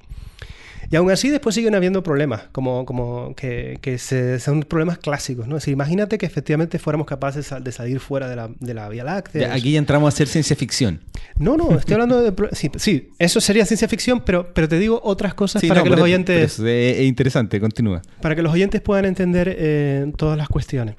[0.90, 5.46] Y aún así después siguen habiendo problemas, como, como que, que son problemas clásicos.
[5.46, 5.58] ¿no?
[5.66, 9.52] imagínate que efectivamente fuéramos capaces de salir fuera de la, de la Vía Láctea.
[9.52, 11.00] aquí ya entramos a hacer ciencia ficción.
[11.38, 12.32] No, no, estoy hablando de...
[12.52, 16.00] Sí, sí eso sería ciencia ficción, pero, pero te digo otras cosas para que los
[16.00, 16.58] oyentes...
[16.58, 18.02] Es, interesante, continúa.
[18.20, 20.96] Para que los oyentes puedan entender eh, todas las cuestiones.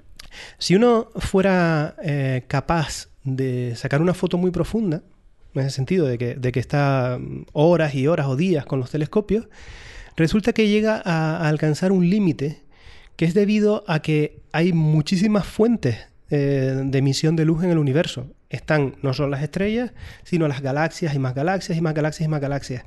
[0.58, 5.02] Si uno fuera eh, capaz de sacar una foto muy profunda,
[5.61, 7.19] en ese sentido de que, de que está
[7.53, 9.47] horas y horas o días con los telescopios,
[10.15, 12.61] resulta que llega a, alcanzar un límite
[13.15, 15.97] que es debido a que hay muchísimas fuentes
[16.29, 18.27] eh, de emisión de luz en el universo.
[18.49, 19.91] Están no solo las estrellas,
[20.23, 22.85] sino las galaxias y más galaxias y más galaxias y más galaxias.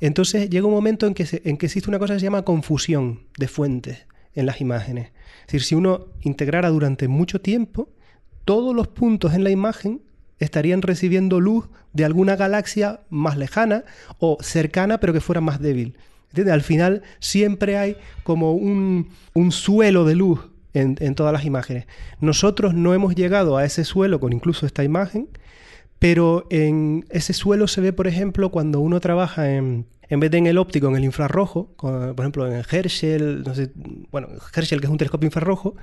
[0.00, 3.20] Entonces llega un momento en que, en que existe una cosa que se llama confusión
[3.38, 5.12] de fuentes en las imágenes.
[5.40, 7.88] Es decir, si uno integrara durante mucho tiempo,
[8.44, 10.02] todos los puntos en la imagen
[10.38, 13.84] estarían recibiendo luz de alguna galaxia más lejana
[14.18, 15.96] o cercana pero que fuera más débil.
[16.30, 16.54] ¿Entiendes?
[16.54, 20.40] Al final siempre hay como un, un suelo de luz
[20.72, 21.86] en, en, todas las imágenes.
[22.20, 25.28] Nosotros no hemos llegado a ese suelo con incluso esta imagen,
[25.98, 30.36] pero en ese suelo se ve, por ejemplo, cuando uno trabaja en, en vez de
[30.36, 33.44] en el óptico, en el infrarrojo, por ejemplo en Herschel,
[34.10, 35.74] bueno, Herschel que es un telescopio infrarrojo,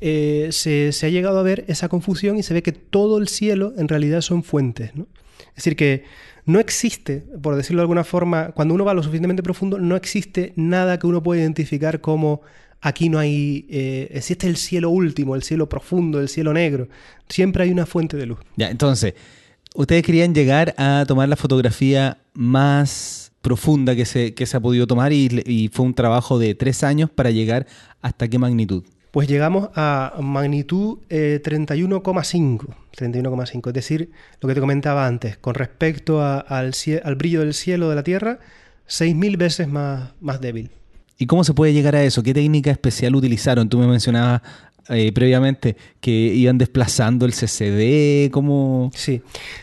[0.00, 3.72] eh, se, ha llegado a ver esa confusión y se ve que todo el cielo
[3.76, 4.92] en realidad son fuentes.
[4.94, 6.04] Es decir, que
[6.46, 10.52] no existe, por decirlo de alguna forma, cuando uno va lo suficientemente profundo, no existe
[10.54, 12.42] nada que uno pueda identificar como
[12.80, 16.86] aquí no hay, eh, existe el cielo último, el cielo profundo, el cielo negro.
[17.28, 18.38] Siempre hay una fuente de luz.
[18.54, 19.14] Ya, entonces,
[19.74, 24.88] ustedes querían llegar a tomar la fotografía más profunda que se, que se ha podido
[24.88, 27.66] tomar y, y fue un trabajo de tres años para llegar
[28.00, 28.82] hasta qué magnitud.
[29.12, 32.66] Pues llegamos a magnitud eh, 31,5.
[32.96, 33.68] 31,5.
[33.68, 36.72] Es decir, lo que te comentaba antes, con respecto al,
[37.04, 38.40] al, brillo del cielo de la Tierra,
[38.88, 40.72] 6.000 veces más, más débil.
[41.18, 42.22] ¿Y cómo se puede llegar a eso?
[42.22, 43.68] ¿Qué técnica especial utilizaron?
[43.68, 44.42] Tú me mencionabas
[44.88, 48.90] eh, previamente que iban desplazando el CCD, ¿cómo...?
[48.94, 49.22] Sí,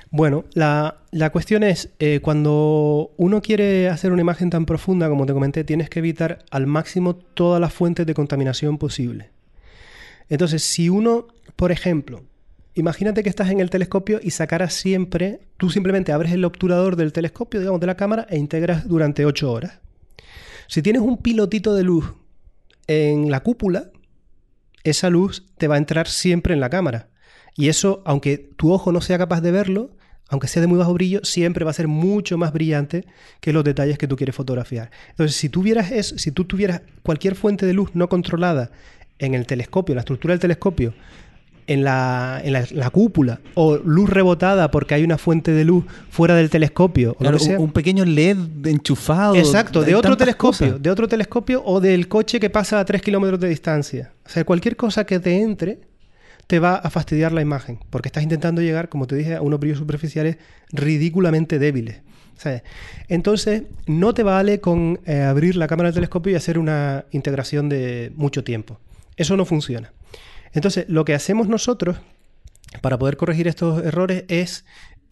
[0.09, 5.27] bueno, la, la cuestión es, eh, cuando uno quiere hacer una imagen tan profunda como
[5.27, 9.29] te comenté, tienes que evitar al máximo todas las fuentes de contaminación posible.
[10.27, 12.23] Entonces, si uno, por ejemplo,
[12.73, 17.13] imagínate que estás en el telescopio y sacaras siempre, tú simplemente abres el obturador del
[17.13, 19.81] telescopio, digamos, de la cámara e integras durante 8 horas.
[20.71, 22.13] Si tienes un pilotito de luz
[22.87, 23.91] en la cúpula,
[24.85, 27.09] esa luz te va a entrar siempre en la cámara.
[27.57, 29.97] Y eso, aunque tu ojo no sea capaz de verlo,
[30.29, 33.05] aunque sea de muy bajo brillo, siempre va a ser mucho más brillante
[33.41, 34.91] que los detalles que tú quieres fotografiar.
[35.09, 38.71] Entonces, si tuvieras eso, si tú tuvieras cualquier fuente de luz no controlada
[39.19, 40.93] en el telescopio, en la estructura del telescopio,
[41.71, 45.85] en la, en la, la, cúpula, o luz rebotada porque hay una fuente de luz
[46.09, 47.13] fuera del telescopio.
[47.15, 49.35] Claro, o un pequeño LED enchufado.
[49.35, 50.81] Exacto, de otro telescopio, cosas.
[50.81, 54.11] de otro telescopio o del coche que pasa a 3 kilómetros de distancia.
[54.25, 55.79] O sea, cualquier cosa que te entre
[56.47, 59.59] te va a fastidiar la imagen, porque estás intentando llegar, como te dije, a unos
[59.59, 60.37] brillos superficiales
[60.73, 62.01] ridículamente débiles.
[62.35, 62.63] ¿sabes?
[63.07, 67.69] Entonces, no te vale con eh, abrir la cámara del telescopio y hacer una integración
[67.69, 68.79] de mucho tiempo.
[69.15, 69.93] Eso no funciona.
[70.53, 71.97] Entonces, lo que hacemos nosotros
[72.81, 74.65] para poder corregir estos errores es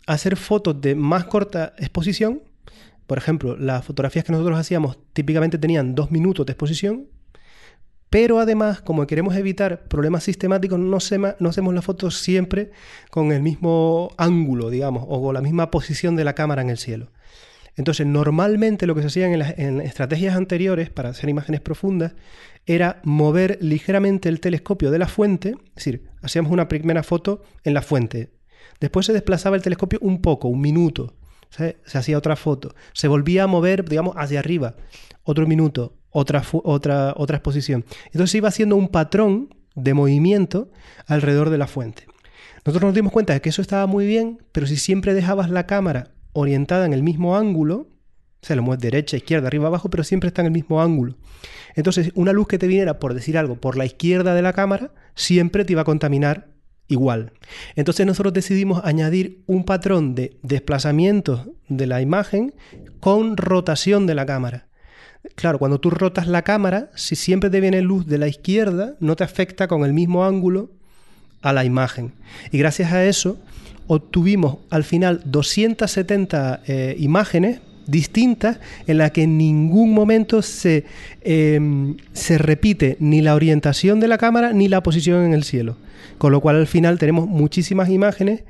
[0.08, 2.42] hacer fotos de más corta exposición.
[3.08, 7.08] Por ejemplo, las fotografías que nosotros hacíamos típicamente tenían dos minutos de exposición,
[8.10, 12.72] pero además, como queremos evitar problemas sistemáticos, no, hacemos las fotos siempre
[13.12, 16.78] con el mismo ángulo, digamos, o con la misma posición de la cámara en el
[16.78, 17.12] cielo.
[17.76, 22.14] Entonces, normalmente lo que se hacía en, las, estrategias anteriores para hacer imágenes profundas
[22.70, 27.74] era mover ligeramente el telescopio de la fuente, es decir, hacíamos una primera foto en
[27.74, 28.32] la fuente,
[28.80, 31.16] después se desplazaba el telescopio un poco, un minuto,
[31.50, 34.76] se hacía otra foto, se volvía a mover, digamos, hacia arriba,
[35.24, 37.86] otro minuto, otra, otra, otra exposición.
[38.06, 40.70] Entonces se iba haciendo un patrón de movimiento
[41.08, 42.06] alrededor de la fuente.
[42.66, 45.66] Nosotros nos dimos cuenta de que eso estaba muy bien, pero si siempre dejabas la
[45.66, 47.88] cámara orientada en el mismo ángulo,
[48.42, 51.16] o sea, lo mueves derecha, izquierda, arriba, abajo, pero siempre está en el mismo ángulo.
[51.76, 54.92] Entonces, una luz que te viniera, por decir algo, por la izquierda de la cámara,
[55.16, 56.48] siempre te iba a contaminar
[56.90, 57.32] igual.
[57.76, 62.54] Entonces nosotros decidimos añadir un patrón de desplazamiento de la imagen
[63.00, 64.68] con rotación de la cámara.
[65.36, 69.16] Claro, cuando tú rotas la cámara, si siempre te viene luz de la izquierda, no
[69.16, 70.72] te afecta con el mismo ángulo
[71.42, 72.14] a la imagen.
[72.52, 73.38] Y gracias a eso
[73.88, 80.86] obtuvimos al final 270 eh, imágenes distintas en las que en ningún momento se,
[81.22, 85.78] eh, se repite ni la orientación de la cámara ni la posición en el cielo.
[86.18, 88.44] Con lo cual al final tenemos muchísimas imágenes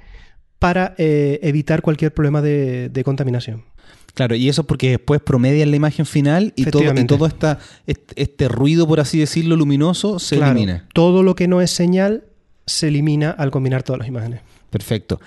[0.59, 3.63] para eh, evitar cualquier problema de, de, contaminación.
[4.13, 8.21] Claro, y eso porque después promedian la imagen final y todo, y todo esta, este,
[8.21, 10.87] este, ruido, por así decirlo, luminoso se claro, elimina.
[10.93, 12.25] Todo lo que no es señal
[12.65, 14.41] se elimina al combinar todas las imágenes.
[14.69, 15.19] Perfecto.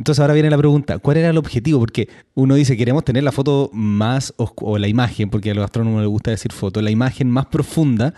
[0.00, 1.78] Entonces ahora viene la pregunta, ¿cuál era el objetivo?
[1.78, 6.00] Porque uno dice, queremos tener la foto más, o la imagen, porque a los astrónomos
[6.00, 8.14] les gusta decir foto, la imagen más profunda,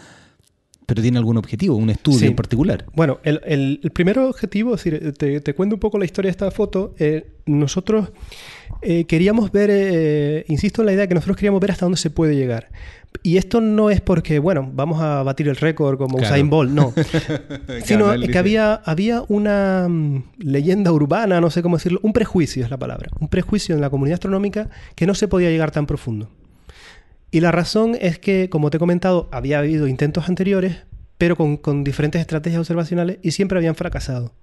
[0.87, 2.27] pero tiene algún objetivo, un estudio sí.
[2.27, 2.87] en particular.
[2.95, 6.29] Bueno, el, el, el, primer objetivo, es decir, te, te, cuento un poco la historia
[6.29, 6.95] de esta foto.
[7.01, 8.13] Eh, nosotros
[8.81, 12.11] eh, queríamos ver, eh, insisto en la idea que nosotros queríamos ver hasta dónde se
[12.11, 12.71] puede llegar.
[13.23, 16.35] Y esto no es porque, bueno, vamos a batir el récord como claro.
[16.35, 16.93] Usain Bolt, no.
[17.85, 22.65] Sino claro, que había, había una um, leyenda urbana, no sé cómo decirlo, un prejuicio
[22.65, 25.87] es la palabra, un prejuicio en la comunidad astronómica que no se podía llegar tan
[25.87, 26.31] profundo.
[27.31, 30.79] Y la razón es que, como te he comentado, había habido intentos anteriores,
[31.17, 34.35] pero con, con diferentes estrategias observacionales y siempre habían fracasado.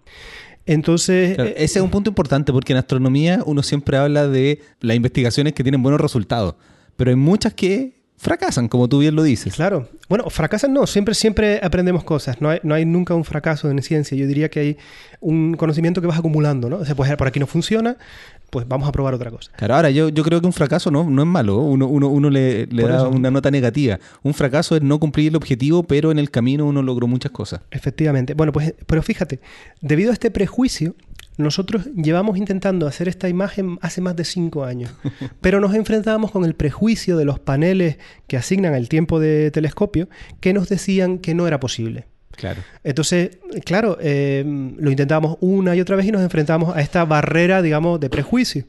[0.66, 1.36] Entonces.
[1.36, 5.54] Claro, ese es un punto importante porque en astronomía uno siempre habla de las investigaciones
[5.54, 6.56] que tienen buenos resultados,
[6.96, 9.56] pero hay muchas que fracasan, como tú bien lo dices.
[9.56, 9.88] Claro.
[10.10, 12.42] Bueno, fracasan no, siempre, siempre aprendemos cosas.
[12.42, 14.18] No hay, no hay nunca un fracaso en ciencia.
[14.18, 14.78] Yo diría que hay
[15.22, 16.78] un conocimiento que vas acumulando, ¿no?
[16.78, 17.96] O sea, pues por aquí no funciona,
[18.50, 19.52] pues vamos a probar otra cosa.
[19.56, 22.30] Claro, ahora yo, yo creo que un fracaso no, no es malo, uno, uno, uno
[22.30, 24.00] le, le da una nota negativa.
[24.22, 27.62] Un fracaso es no cumplir el objetivo, pero en el camino uno logró muchas cosas.
[27.72, 28.34] Efectivamente.
[28.34, 29.40] Bueno, pues, pero fíjate,
[29.82, 30.94] debido a este prejuicio,
[31.40, 34.92] nosotros llevamos intentando hacer esta imagen hace más de cinco años,
[35.42, 37.98] pero nos enfrentábamos con el prejuicio de los paneles
[38.28, 40.10] que asignan el tiempo de telescopio
[40.42, 42.08] que nos decían que no era posible.
[42.32, 42.62] Claro.
[42.84, 47.62] Entonces, claro, eh, lo intentábamos una y otra vez y nos enfrentábamos a esta barrera,
[47.62, 48.66] digamos, de prejuicio.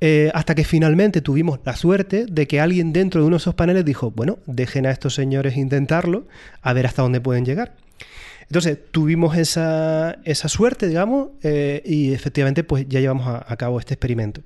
[0.00, 3.54] Eh, hasta que finalmente tuvimos la suerte de que alguien dentro de uno de esos
[3.54, 6.26] paneles dijo, bueno, dejen a estos señores intentarlo,
[6.60, 7.76] a ver hasta dónde pueden llegar.
[8.48, 10.16] Entonces tuvimos esa,
[10.48, 14.42] suerte, digamos, eh, y efectivamente pues ya llevamos a, cabo este experimento.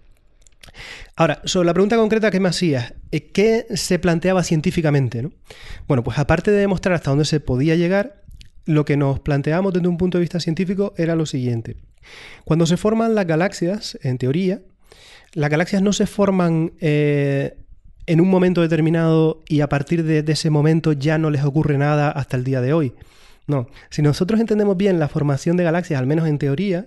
[1.16, 5.28] Ahora, sobre la pregunta concreta que me hacías, eh, ¿qué se planteaba científicamente?
[5.86, 8.22] Bueno, pues aparte de demostrar hasta dónde se podía llegar,
[8.64, 11.76] lo que nos planteamos desde un punto de vista científico era lo siguiente.
[12.44, 14.60] Cuando se forman las galaxias, en teoría,
[15.32, 17.56] las galaxias no se forman eh,
[18.06, 22.10] en un momento determinado y a partir de, ese momento ya no les ocurre nada
[22.10, 22.94] hasta el día de hoy.
[23.48, 26.86] No, si nosotros entendemos bien la formación de galaxias, al menos en teoría,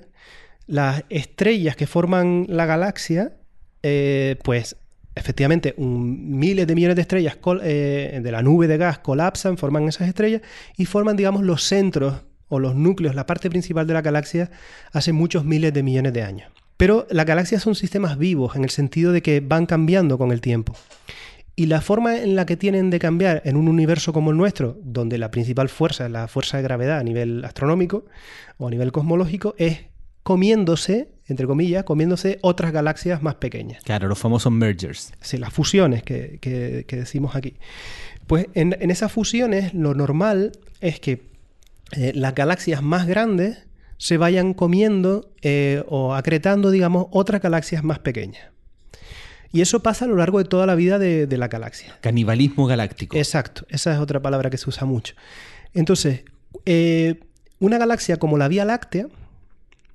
[0.67, 3.34] las estrellas que forman la galaxia,
[3.82, 4.78] eh, pues
[5.15, 10.08] efectivamente miles de millones de estrellas eh, de la nube de gas colapsan, forman esas
[10.08, 10.41] estrellas
[10.78, 14.52] y forman, digamos, los centros o los núcleos, la parte principal de la galaxia
[14.93, 16.52] hace muchos miles de millones de años.
[16.78, 20.41] Pero las galaxias son sistemas vivos en el sentido de que van cambiando con el
[20.41, 20.76] tiempo.
[21.56, 24.78] Y la forma en la que tienen de cambiar en un universo como el nuestro,
[24.84, 28.06] donde la principal fuerza es la fuerza de gravedad a nivel astronómico
[28.58, 29.86] o a nivel cosmológico, es
[30.24, 33.84] comiéndose, entre comillas, comiéndose otras galaxias más pequeñas.
[33.84, 35.14] Claro, los famosos mergers.
[35.22, 37.56] Sí, las fusiones que, decimos aquí.
[38.28, 41.24] Pues en, esas fusiones lo normal es que
[41.94, 43.66] eh, las galaxias más grandes
[43.98, 48.52] se vayan comiendo eh, o acretando, digamos, otras galaxias más pequeñas.
[49.52, 51.98] Y eso pasa a lo largo de toda la vida de, la galaxia.
[52.02, 53.18] Canibalismo galáctico.
[53.18, 55.14] Exacto, esa es otra palabra que se usa mucho.
[55.74, 56.24] Entonces,
[56.66, 57.20] eh,
[57.60, 59.08] una galaxia como la Vía Láctea,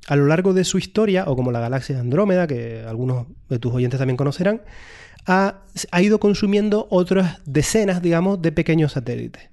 [0.08, 3.58] a lo largo de su historia, o como la galaxia de Andrómeda, que algunos de
[3.58, 4.60] tus oyentes también conocerán,
[5.26, 5.64] ha,
[6.00, 9.48] ido consumiendo otras decenas, digamos, de pequeños satélites.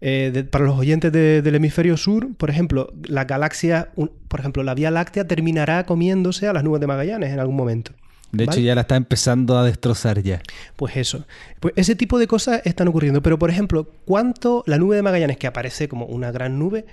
[0.00, 3.90] Eh, para los oyentes del hemisferio sur, por ejemplo, la galaxia,
[4.28, 7.92] por ejemplo, la Vía Láctea terminará comiéndose a las nubes de Magallanes en algún momento.
[8.32, 10.40] De hecho, ya la está empezando a destrozar ya.
[10.76, 11.24] Pues eso.
[11.60, 13.22] Pues ese tipo de cosas están ocurriendo.
[13.22, 16.86] Pero, por ejemplo, ¿cuánto la nube de Magallanes, que aparece como una gran nube,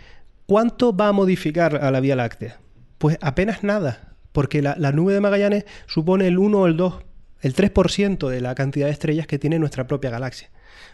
[0.45, 2.59] cuánto va a modificar a la Vía Láctea?
[2.97, 4.13] Pues apenas nada.
[4.31, 6.93] Porque la, nube de Magallanes supone el 1 o el 2,
[7.41, 10.49] el 3% de la cantidad de estrellas que tiene nuestra propia galaxia.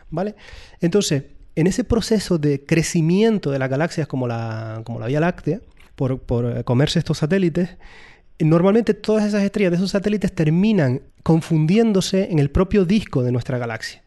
[0.10, 0.36] ¿Vale?
[0.82, 1.24] Entonces,
[1.56, 5.62] en ese proceso de crecimiento de las galaxias como la, como la Vía Láctea,
[5.96, 7.78] por, por comerse estos satélites,
[8.40, 13.58] normalmente todas esas estrellas de esos satélites terminan confundiéndose en el propio disco de nuestra
[13.58, 14.02] galaxia.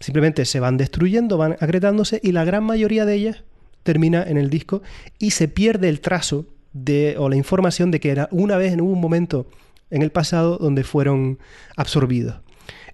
[0.00, 3.44] Simplemente se van destruyendo, van agretándose y la gran mayoría de ellas
[3.82, 4.82] termina en el disco
[5.18, 8.80] y se pierde el trazo de, o la información de que era una vez en
[8.80, 9.46] un momento
[9.90, 11.38] en el pasado donde fueron
[11.76, 12.36] absorbidos.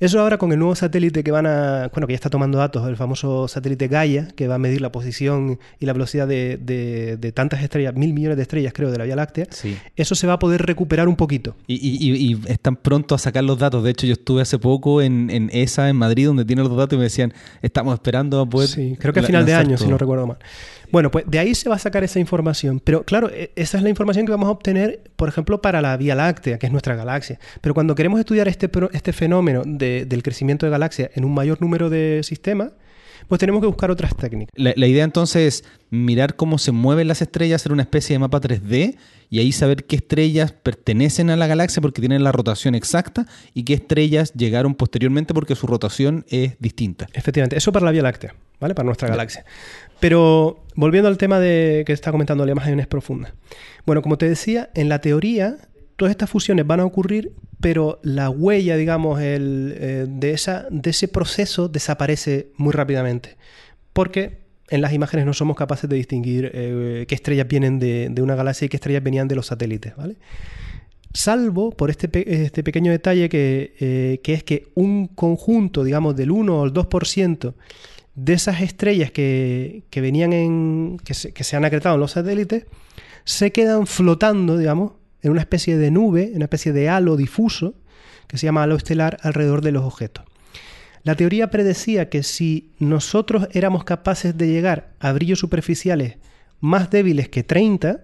[0.00, 2.86] Eso ahora con el nuevo satélite que van a, bueno, que ya está tomando datos,
[2.88, 7.62] el famoso satélite Gaia, que va a medir la posición y la velocidad de, tantas
[7.62, 9.46] estrellas, mil millones de estrellas creo, de la Vía Láctea,
[9.96, 11.56] eso se va a poder recuperar un poquito.
[11.66, 13.82] Y, están pronto a sacar los datos.
[13.82, 16.98] De hecho, yo estuve hace poco en, ESA, en Madrid, donde tienen los datos y
[16.98, 17.32] me decían,
[17.62, 18.68] estamos esperando a poder...
[18.68, 20.38] Sí, creo que a final de año, si no recuerdo mal.
[20.90, 22.80] Bueno, pues de ahí se va a sacar esa información.
[22.82, 25.96] Pero claro, e, esa es la información que vamos a obtener, por ejemplo, para la
[25.96, 27.38] Vía Láctea, que es nuestra galaxia.
[27.60, 29.62] Pero cuando queremos estudiar este, este fenómeno
[30.06, 32.72] del crecimiento de galaxias en un mayor número de sistemas,
[33.26, 34.52] pues tenemos que buscar otras técnicas.
[34.56, 38.40] La, idea entonces es mirar cómo se mueven las estrellas, hacer una especie de mapa
[38.40, 38.96] 3D
[39.30, 43.64] y ahí saber qué estrellas pertenecen a la galaxia porque tienen la rotación exacta y
[43.64, 47.08] qué estrellas llegaron posteriormente porque su rotación es distinta.
[47.12, 48.74] Efectivamente, eso para la Vía Láctea, ¿vale?
[48.74, 49.44] Para nuestra galaxia.
[50.00, 53.32] Pero volviendo al tema de que está comentando las imágenes profundas.
[53.84, 55.56] Bueno, como te decía, en la teoría
[55.98, 61.08] todas estas fusiones van a ocurrir, pero la huella, digamos, eh, de, esa, de ese
[61.08, 63.36] proceso desaparece muy rápidamente.
[63.92, 68.36] Porque en las imágenes no somos capaces de distinguir eh, qué estrellas vienen de, una
[68.36, 70.14] galaxia y qué estrellas venían de los satélites, ¿vale?
[71.12, 72.08] Salvo por este,
[72.44, 76.72] este pequeño detalle que, eh, que, es que un conjunto, digamos, del 1 o el
[76.72, 77.54] 2%
[78.14, 80.98] de esas estrellas que, venían en.
[81.04, 82.66] Que se, que se han acretado en los satélites,
[83.24, 87.74] se quedan flotando, digamos, en una especie de nube, una especie de halo difuso,
[88.26, 90.24] que se llama halo estelar alrededor de los objetos.
[91.02, 96.16] La teoría predecía que si nosotros éramos capaces de llegar a brillos superficiales
[96.60, 98.00] más débiles que 30,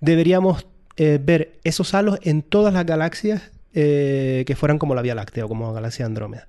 [0.00, 5.14] deberíamos eh, ver esos halos en todas las galaxias eh, que fueran como la Vía
[5.14, 6.46] Láctea o como la galaxia Andrómeda.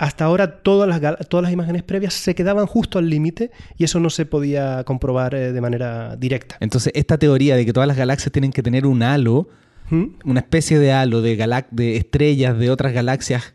[0.00, 4.00] Hasta ahora todas las, todas las imágenes previas se quedaban justo al límite y eso
[4.00, 6.56] no se podía comprobar eh, de manera directa.
[6.60, 9.48] Entonces, esta teoría de que todas las galaxias tienen que tener un halo,
[9.90, 10.04] ¿Mm?
[10.24, 11.36] una especie de halo de,
[11.70, 13.52] de estrellas de otras galaxias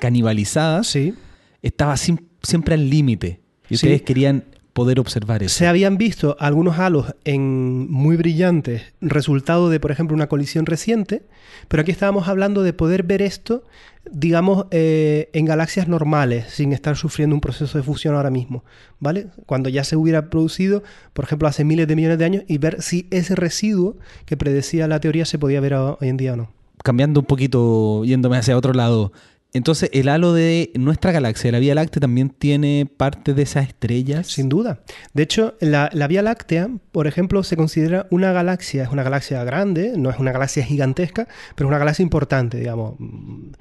[0.00, 1.14] canibalizadas, Sí.
[1.62, 3.40] estaba siempre al límite.
[3.70, 4.04] Y ustedes Sí.
[4.04, 5.56] querían poder observar eso.
[5.56, 11.22] Se habían visto algunos halos en muy brillantes, resultado de, por ejemplo, una colisión reciente,
[11.68, 13.62] pero aquí estábamos hablando de poder ver esto,
[14.10, 18.64] digamos, eh, en galaxias normales, sin estar sufriendo un proceso de fusión ahora mismo,
[18.98, 19.28] ¿vale?
[19.46, 20.82] Cuando ya se hubiera producido,
[21.12, 24.88] por ejemplo, hace miles de millones de años, y ver si ese residuo que predecía
[24.88, 26.52] la teoría se podía ver hoy en día o no.
[26.82, 29.12] Cambiando un poquito, yéndome hacia otro lado.
[29.54, 34.26] Entonces, el halo de nuestra galaxia, la Vía Láctea, también tiene parte de esas estrellas.
[34.26, 34.80] Sin duda.
[35.12, 39.94] De hecho, la, Vía Láctea, por ejemplo, se considera una galaxia, es una galaxia grande,
[39.96, 42.96] no es una galaxia gigantesca, pero es una galaxia importante, digamos.
[42.98, 43.52] Mm,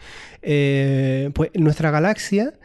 [0.41, 2.55] eh, pues nuestra galaxia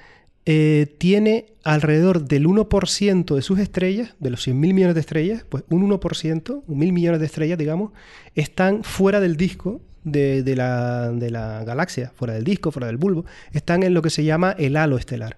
[0.47, 5.65] eh, tiene alrededor del 1% de sus estrellas, de los 100.000 millones de estrellas, pues
[5.69, 7.93] un 1%, un mil millones de estrellas, digamos,
[8.35, 13.25] están fuera del disco de, la, de la galaxia, fuera del disco, fuera del bulbo,
[13.53, 15.37] están en lo que se llama el halo estelar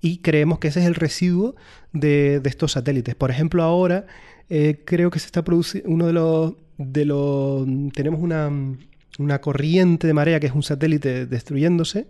[0.00, 1.54] y creemos que ese es el residuo
[1.92, 3.14] de, de estos satélites.
[3.14, 4.06] Por ejemplo, ahora
[4.48, 7.66] eh, creo que se está produciendo uno de los, de los...
[7.94, 8.50] Tenemos una,
[9.18, 12.06] una corriente de marea que es un satélite destruyéndose,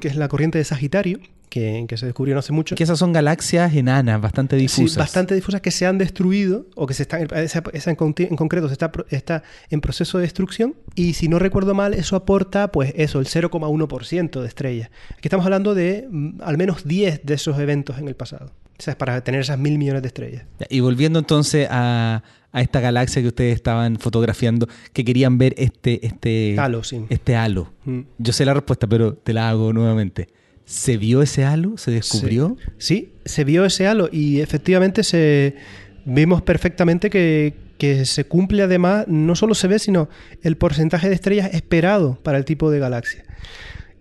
[0.00, 1.20] que es la corriente de Sagitario,
[1.52, 2.74] que, que se descubrió no hace mucho.
[2.74, 4.96] Que esas son galaxias enanas, bastante Sí, difusas.
[4.96, 8.68] bastante difusas que se han destruido o que se están, esa, esa en, en concreto
[8.68, 12.94] se está, está en proceso de destrucción y si no recuerdo mal eso aporta pues
[12.96, 14.90] eso, el 0,1% de estrellas.
[15.10, 18.50] Aquí estamos hablando de mm, al menos 10 de esos eventos en el pasado.
[18.78, 20.44] O sea, para tener esas mil millones de estrellas.
[20.70, 26.04] Y volviendo entonces a, a esta galaxia que ustedes estaban fotografiando, que querían ver este,
[26.06, 27.04] este, Halo, sí.
[27.10, 27.70] este halo.
[27.84, 28.00] Mm.
[28.18, 30.28] Yo sé la respuesta, pero te la hago nuevamente.
[30.64, 31.76] ¿Se vio ese halo?
[31.76, 32.56] ¿Se descubrió?
[32.78, 35.56] Sí, se vio ese halo y efectivamente se
[36.04, 40.08] vimos perfectamente que, que se cumple además, no solo se ve, sino
[40.42, 43.24] el porcentaje de estrellas esperado para el tipo de galaxia.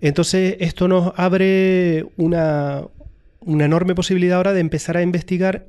[0.02, 2.84] Entonces, esto nos abre una,
[3.42, 5.68] una enorme posibilidad ahora de empezar a investigar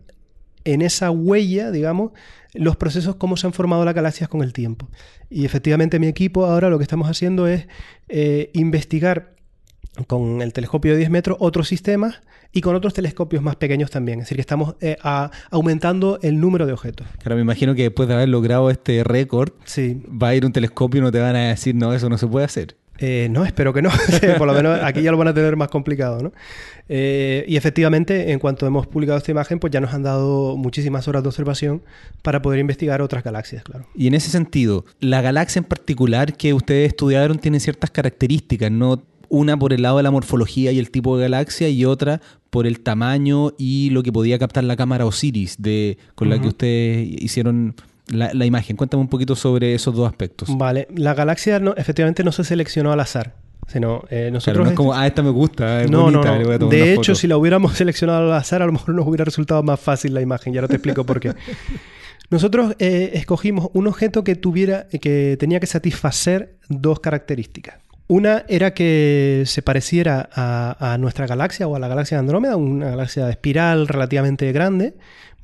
[0.65, 2.13] en esa huella, digamos,
[2.55, 4.89] los procesos, cómo se han formado las galaxias con el tiempo.
[5.31, 7.67] Y efectivamente mi equipo ahora lo que estamos haciendo es
[8.09, 9.35] eh, investigar
[10.07, 12.21] con el telescopio de 10 metros otros sistemas
[12.53, 14.19] y con otros telescopios más pequeños también.
[14.21, 17.07] Es decir, que estamos eh, a- aumentando el número de objetos.
[17.23, 20.03] Claro, me imagino que después de haber logrado este récord, Sí.
[20.11, 22.27] va a ir un telescopio y no te van a decir, no, eso no se
[22.27, 22.77] puede hacer.
[22.99, 23.91] Eh, no, espero que no.
[24.39, 26.33] Por lo menos aquí ya lo van a tener más complicado, ¿no?
[26.89, 31.09] Eh, y efectivamente, en cuanto hemos publicado esta imagen, pues ya nos han dado muchísimas
[31.09, 31.83] horas de observación
[32.23, 33.87] para poder investigar otras galaxias, claro.
[33.95, 39.03] Y en ese sentido, la galaxia en particular que ustedes estudiaron tiene ciertas características, ¿no?
[39.35, 42.67] Una por el lado de la morfología y el tipo de galaxia y otra por
[42.67, 47.09] el tamaño y lo que podía captar la cámara Osiris de, con la que ustedes
[47.09, 47.75] hicieron
[48.09, 48.77] la, la imagen.
[48.77, 50.51] Cuéntame un poquito sobre esos dos aspectos.
[50.59, 53.35] Vale, la galaxia no, efectivamente no se seleccionó al azar,
[53.69, 54.65] sino eh, Claro, nosotros...
[54.65, 56.39] no es como, ah, esta me gusta, es No, no, bonita, no.
[56.39, 57.15] le voy a tomar De hecho, foto".
[57.15, 60.21] si la hubiéramos seleccionado al azar, a lo mejor nos hubiera resultado más fácil la
[60.21, 60.53] imagen.
[60.53, 61.33] Ya no te explico por qué.
[62.31, 67.82] Nosotros eh, escogimos un objeto que tuviera, que tenía que satisfacer dos características.
[68.09, 72.91] Una era que se pareciera a, nuestra galaxia o a la galaxia de Andrómeda, una
[72.91, 74.95] galaxia de espiral relativamente grande,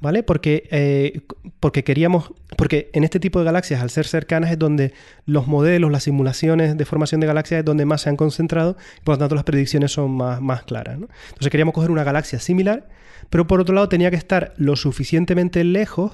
[0.00, 0.22] ¿vale?
[0.22, 1.20] Porque, eh,
[1.60, 4.92] porque queríamos, porque en este tipo de galaxias, al ser cercanas, es donde
[5.24, 9.04] los modelos, las simulaciones de formación de galaxias es donde más se han concentrado, y
[9.04, 10.96] por lo tanto las predicciones son más, más claras.
[10.96, 12.88] Entonces queríamos coger una galaxia similar,
[13.30, 16.12] pero por otro lado tenía que estar lo suficientemente lejos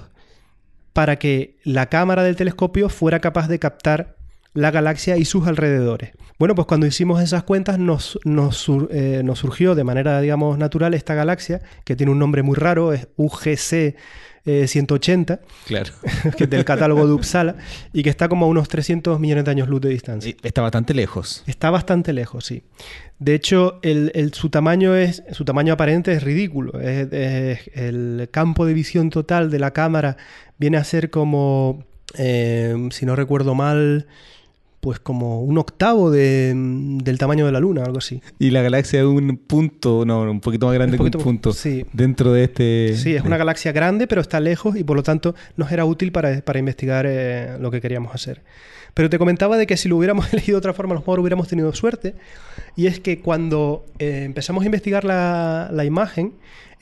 [0.93, 4.17] para que la cámara del telescopio fuera capaz de captar
[4.55, 6.13] la galaxia y sus alrededores.
[6.39, 10.59] Bueno, pues cuando hicimos esas cuentas nos, nos sur- eh, nos surgió de manera, digamos,
[10.59, 13.95] natural esta galaxia, que tiene un nombre muy raro, es UGC
[14.47, 15.93] eh, 180, Claro.
[16.37, 17.55] que es del catálogo de Uppsala,
[17.93, 20.35] y que está como a unos 300 millones de años luz de distancia.
[20.43, 21.43] Está bastante lejos.
[21.47, 22.63] Está bastante lejos, sí.
[23.21, 25.23] De hecho, el, el- su tamaño es.
[25.31, 26.79] Su tamaño aparente es ridículo.
[26.81, 30.17] Es- es- el campo de visión total de la cámara
[30.59, 31.87] viene a ser como.
[32.19, 34.09] eh, si no recuerdo mal.
[34.85, 38.21] Pues como un octavo de- del tamaño de la Luna, algo así.
[38.39, 41.55] Y la galaxia es un punto, no, un poquito más grande Un que un punto
[41.55, 41.87] sí.
[41.95, 42.95] dentro de este...
[42.95, 46.13] Sí, es una galaxia grande, pero está lejos y por lo tanto nos era útil
[46.13, 48.43] para, para investigar eh, lo que queríamos hacer.
[48.93, 51.19] Pero te comentaba de que si lo hubiéramos elegido de otra forma, a lo mejor
[51.19, 52.15] hubiéramos tenido suerte.
[52.77, 56.35] Y es que cuando eh, empezamos a investigar la, la imagen,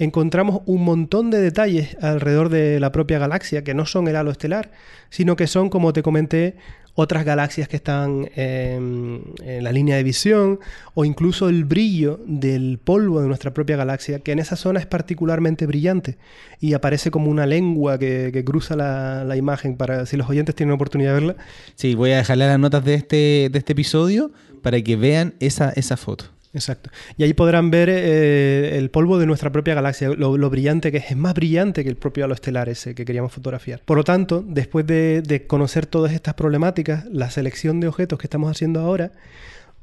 [0.03, 4.33] encontramos un montón de detalles alrededor de la propia galaxia, que no son el halo
[4.33, 4.73] estelar,
[5.11, 6.57] sino que son, como te comenté,
[6.95, 9.23] otras galaxias que están en,
[9.63, 10.59] la línea de visión
[10.95, 14.87] o incluso el brillo del polvo de nuestra propia galaxia, que en esa zona es
[14.87, 16.19] particularmente brillante
[16.61, 21.11] y aparece como una lengua que, cruza la, imagen para si los oyentes tienen oportunidad
[21.11, 21.37] de verla.
[21.77, 25.71] Sí, voy a dejarle las notas de este, de este episodio para que vean esa,
[25.71, 26.27] esa foto.
[26.55, 26.91] Exacto.
[27.17, 31.11] Y ahí podrán ver eh, el polvo de nuestra propia galaxia, lo, brillante que es,
[31.11, 33.81] es más brillante que el propio halo estelar ese que queríamos fotografiar.
[33.85, 38.51] Por lo tanto, después de, conocer todas estas problemáticas, la selección de objetos que estamos
[38.51, 39.13] haciendo ahora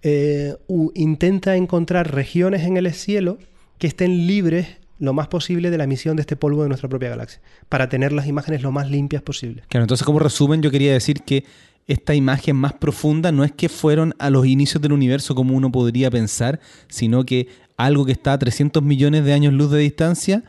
[0.03, 0.55] eh,
[0.93, 3.39] intenta encontrar regiones en el cielo
[3.79, 4.67] que estén libres
[4.99, 8.11] lo más posible de la emisión de este polvo de nuestra propia galaxia, para tener
[8.11, 9.63] las imágenes lo más limpias posible.
[9.69, 11.45] Claro, entonces como resumen yo quería decir que
[11.89, 15.71] esta imagen más profunda no es que fueron a los inicios del universo como uno
[15.71, 20.43] podría pensar, sino que algo que está a 300 millones de años luz de distancia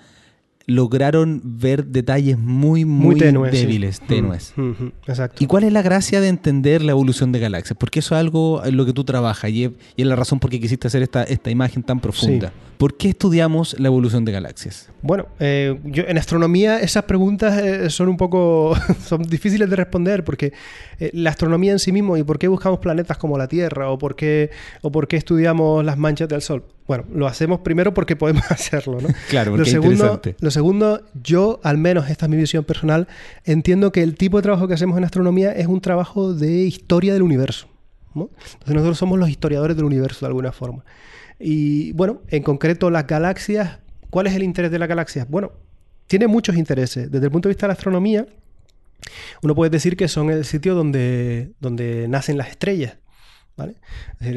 [0.67, 4.53] lograron ver detalles muy, muy, débiles, tenues.
[4.55, 5.43] Mm, mm, mm, exacto.
[5.43, 7.77] ¿Y cuál es la gracia de entender la evolución de galaxias?
[7.79, 10.61] Porque eso es algo en lo que tú trabajas y es, la razón por qué
[10.61, 12.53] quisiste hacer esta, esta imagen tan profunda.
[12.77, 14.91] ¿Por qué estudiamos la evolución de galaxias?
[15.03, 18.75] Bueno, eh, yo, en astronomía esas preguntas eh, son un poco
[19.05, 20.53] son difíciles de responder porque
[20.99, 23.99] eh, la astronomía en sí mismo y por qué buscamos planetas como la Tierra o
[23.99, 24.51] por qué,
[24.83, 26.65] o por qué estudiamos las manchas del Sol.
[26.87, 29.09] Bueno, lo hacemos primero porque podemos hacerlo, ¿no?
[29.29, 33.09] Claro, porque lo segundo, Lo segundo, yo, al menos, esta es mi visión personal,
[33.45, 37.13] entiendo que el tipo de trabajo que hacemos en astronomía es un trabajo de historia
[37.13, 37.69] del universo.
[38.15, 40.85] Entonces nosotros somos los historiadores del universo de alguna forma.
[41.39, 43.79] Y bueno, en concreto las galaxias,
[44.11, 45.29] ¿cuál es el interés de las galaxias?
[45.29, 45.53] Bueno,
[46.07, 47.11] tiene muchos intereses.
[47.11, 48.27] Desde el punto de vista de la astronomía,
[49.43, 52.99] uno puede decir que son el sitio donde, donde nacen las estrellas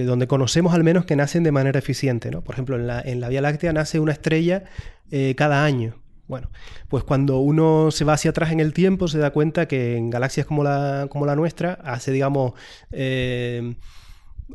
[0.06, 2.42] donde conocemos al menos que nacen de manera eficiente, ¿no?
[2.42, 4.64] Por ejemplo, en la, Vía Láctea nace una estrella
[5.12, 5.96] eh, cada año.
[6.28, 6.50] Bueno,
[6.88, 10.10] pues cuando uno se va hacia atrás en el tiempo se da cuenta que en
[10.10, 12.54] galaxias como la, como la nuestra, hace digamos
[12.92, 13.76] eh,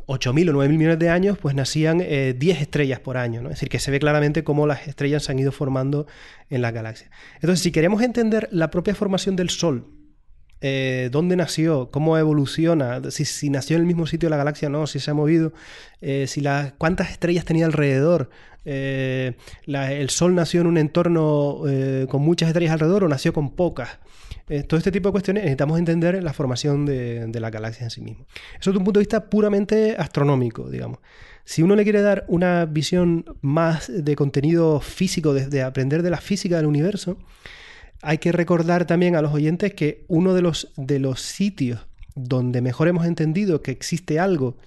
[0.07, 3.41] 8.000 o 9.000 millones de años, pues nacían 10 eh, estrellas por año.
[3.41, 3.49] ¿no?
[3.49, 6.07] Es decir, que se ve claramente cómo las estrellas se han ido formando
[6.49, 7.09] en la galaxia.
[7.35, 9.87] Entonces, si queremos entender la propia formación del Sol,
[10.61, 14.71] eh, dónde nació, cómo evoluciona, si, nació en el mismo sitio de la galaxia o
[14.71, 15.53] no, si se ha movido,
[16.01, 18.29] eh, si la, cuántas estrellas tenía alrededor.
[18.65, 19.35] Eh,
[19.67, 21.61] el Sol nació en un entorno
[22.09, 23.99] con muchas estrellas alrededor o nació con pocas.
[24.67, 28.25] Todo este tipo de cuestiones necesitamos entender la formación de, la galaxia en sí mismo.
[28.59, 30.99] Eso es un punto de vista puramente astronómico, digamos.
[31.45, 36.21] Si uno le quiere dar una visión más de contenido físico, de aprender de la
[36.21, 37.17] física del universo,
[38.01, 41.85] hay que recordar también a los oyentes que uno de los, de los sitios
[42.15, 44.57] donde mejor hemos entendido que existe algo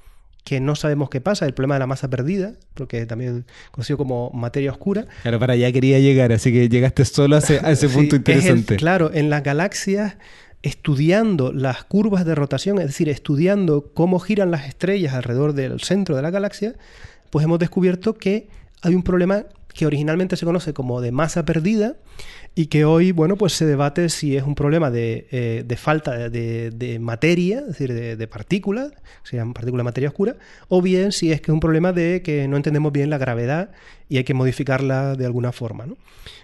[0.45, 4.31] que no sabemos qué pasa, el problema de la masa perdida, porque también conocido como
[4.31, 5.07] materia oscura.
[5.23, 8.77] Claro, para allá quería llegar, así que llegaste solo a ese, punto interesante.
[8.77, 10.17] claro, en las galaxias,
[10.63, 16.17] estudiando las curvas de rotación, es decir, estudiando cómo giran las estrellas alrededor del centro
[16.17, 16.75] de la galaxia,
[17.31, 18.49] pues hemos descubierto que
[18.83, 21.97] hay un problema que originalmente se conoce como de masa perdida
[22.55, 26.99] y que hoy, bueno, pues se debate si es un problema de, eh, falta de,
[27.01, 28.93] materia, es decir, de, partículas,
[29.23, 30.37] se llama partícula de materia oscura,
[30.69, 33.71] o bien si es que es un problema de que no entendemos bien la gravedad
[34.13, 35.87] y hay que modificarla de alguna forma.
[35.87, 35.97] ¿no?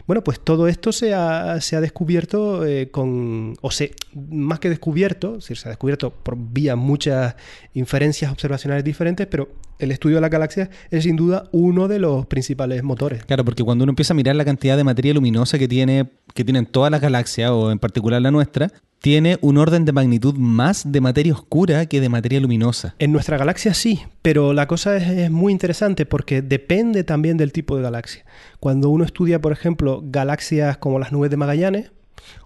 [0.06, 4.70] Bueno, pues todo esto se ha, se ha descubierto eh, con, o se, más que
[4.70, 7.36] descubierto, es decir, se ha descubierto por vía muchas
[7.74, 12.26] inferencias observacionales diferentes, pero el estudio de la galaxia es sin duda uno de los
[12.26, 13.24] principales motores.
[13.24, 15.97] Claro, porque cuando uno empieza a mirar la cantidad de materia luminosa que, tiene,
[16.34, 18.70] que tienen todas las galaxias, o en particular la nuestra,
[19.00, 22.94] tiene un orden de magnitud más de materia oscura que de materia luminosa.
[22.98, 27.76] En nuestra galaxia sí, pero la cosa es, muy interesante porque depende también del tipo
[27.76, 28.24] de galaxia.
[28.60, 31.92] Cuando uno estudia, por ejemplo, galaxias como las nubes de Magallanes,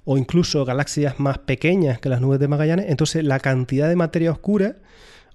[0.05, 4.31] o incluso galaxias más pequeñas que las nubes de Magallanes, entonces la cantidad de materia
[4.31, 4.77] oscura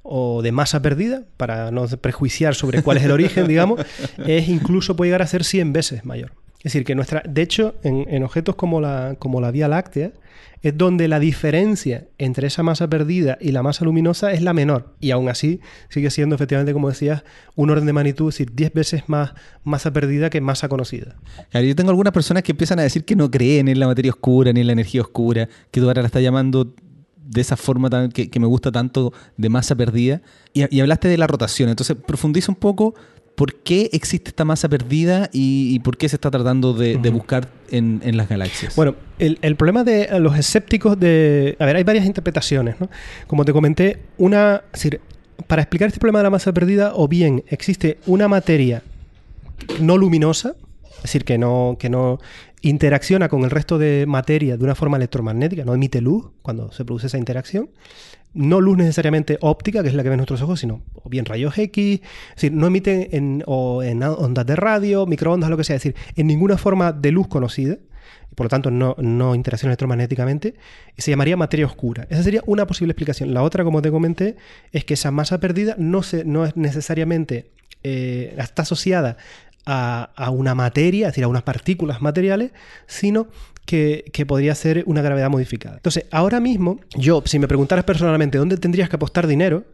[0.04, 3.82] o de masa perdida, para no prejuiciar sobre cuál es el origen, digamos,
[4.26, 6.32] es incluso puede llegar a ser 100 veces mayor.
[6.60, 10.12] Es decir, que nuestra, de hecho, en, objetos como la, como la Vía Láctea,
[10.64, 14.96] es donde la diferencia entre esa masa perdida y la masa luminosa es la menor.
[15.00, 17.24] Y aún así sigue siendo, efectivamente, como decías,
[17.56, 19.34] un orden de magnitud, es decir, 10 veces más
[19.64, 21.16] masa perdida que masa conocida.
[21.52, 24.12] Claro, yo tengo algunas personas que empiezan a decir que no creen en la materia
[24.12, 26.74] oscura ni en la energía oscura, que tú ahora la estás llamando
[27.18, 30.22] de esa forma que, me gusta tanto de masa perdida.
[30.54, 32.96] Y, y hablaste de la rotación, entonces profundiza un poco
[33.38, 38.18] ¿por qué existe esta masa perdida y, por qué se está tratando de, buscar en,
[38.18, 38.76] las galaxias?
[38.76, 41.56] Bueno, el, problema de los escépticos de...
[41.60, 42.90] A ver, hay varias interpretaciones, ¿no?
[43.28, 44.64] Como te comenté, una...
[45.46, 48.82] para explicar este problema de la masa perdida, o bien existe una materia
[49.80, 50.56] no luminosa,
[50.96, 52.20] es decir, que no, que no
[52.64, 56.84] interacciona con el resto de materia de una forma electromagnética, no emite luz cuando se
[56.84, 57.70] produce esa interacción.
[58.38, 62.02] No luz necesariamente óptica, que es la que ven nuestros ojos, sino bien rayos X,
[62.02, 65.84] es decir, no emiten en, o en ondas de radio, microondas, lo que sea, es
[65.84, 67.78] decir, en ninguna forma de luz conocida,
[68.32, 70.56] y por lo tanto no, no electromagnéticamente,
[70.96, 72.08] y se llamaría materia oscura.
[72.10, 73.34] Esa sería una posible explicación.
[73.34, 74.36] La otra, como te comenté,
[74.72, 77.52] es que esa masa perdida no, se, no es necesariamente
[77.84, 79.18] eh, está asociada
[79.68, 82.52] a, una materia, es decir, a unas partículas materiales,
[82.88, 83.28] sino
[83.66, 85.76] que, podría ser una gravedad modificada.
[85.76, 89.66] Entonces, ahora mismo, yo, si me preguntaras personalmente dónde tendrías que apostar dinero,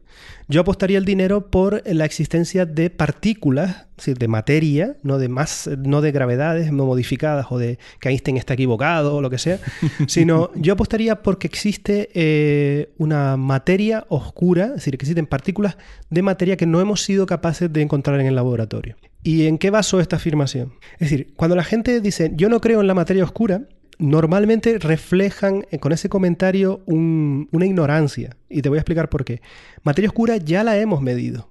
[0.47, 5.29] yo apostaría el dinero por la existencia de partículas, es decir, de materia, no de
[5.29, 9.37] más, no de gravedades no modificadas o de que Einstein está equivocado o lo que
[9.37, 9.59] sea,
[10.07, 15.77] sino yo apostaría porque existe eh, una materia oscura, es decir, que existen partículas
[16.09, 18.97] de materia que no hemos sido capaces de encontrar en el laboratorio.
[19.23, 20.73] ¿Y en qué basó esta afirmación?
[20.93, 23.63] Es decir, cuando la gente dice yo no creo en la materia oscura,
[24.03, 28.35] normalmente reflejan eh, con ese comentario una ignorancia.
[28.49, 29.41] Y te voy a explicar por qué.
[29.83, 31.49] Materia oscura ya la hemos medido.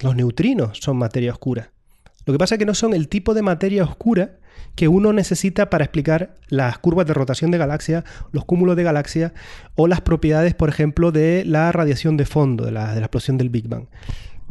[0.00, 1.70] Los neutrinos son materia oscura.
[2.26, 4.38] Lo que pasa es que no son el tipo de materia oscura
[4.74, 9.32] que uno necesita para explicar las curvas de rotación de galaxias, los cúmulos de galaxias
[9.74, 13.38] o las propiedades, por ejemplo, de la radiación de fondo, de la, de la explosión
[13.38, 13.86] del Big Bang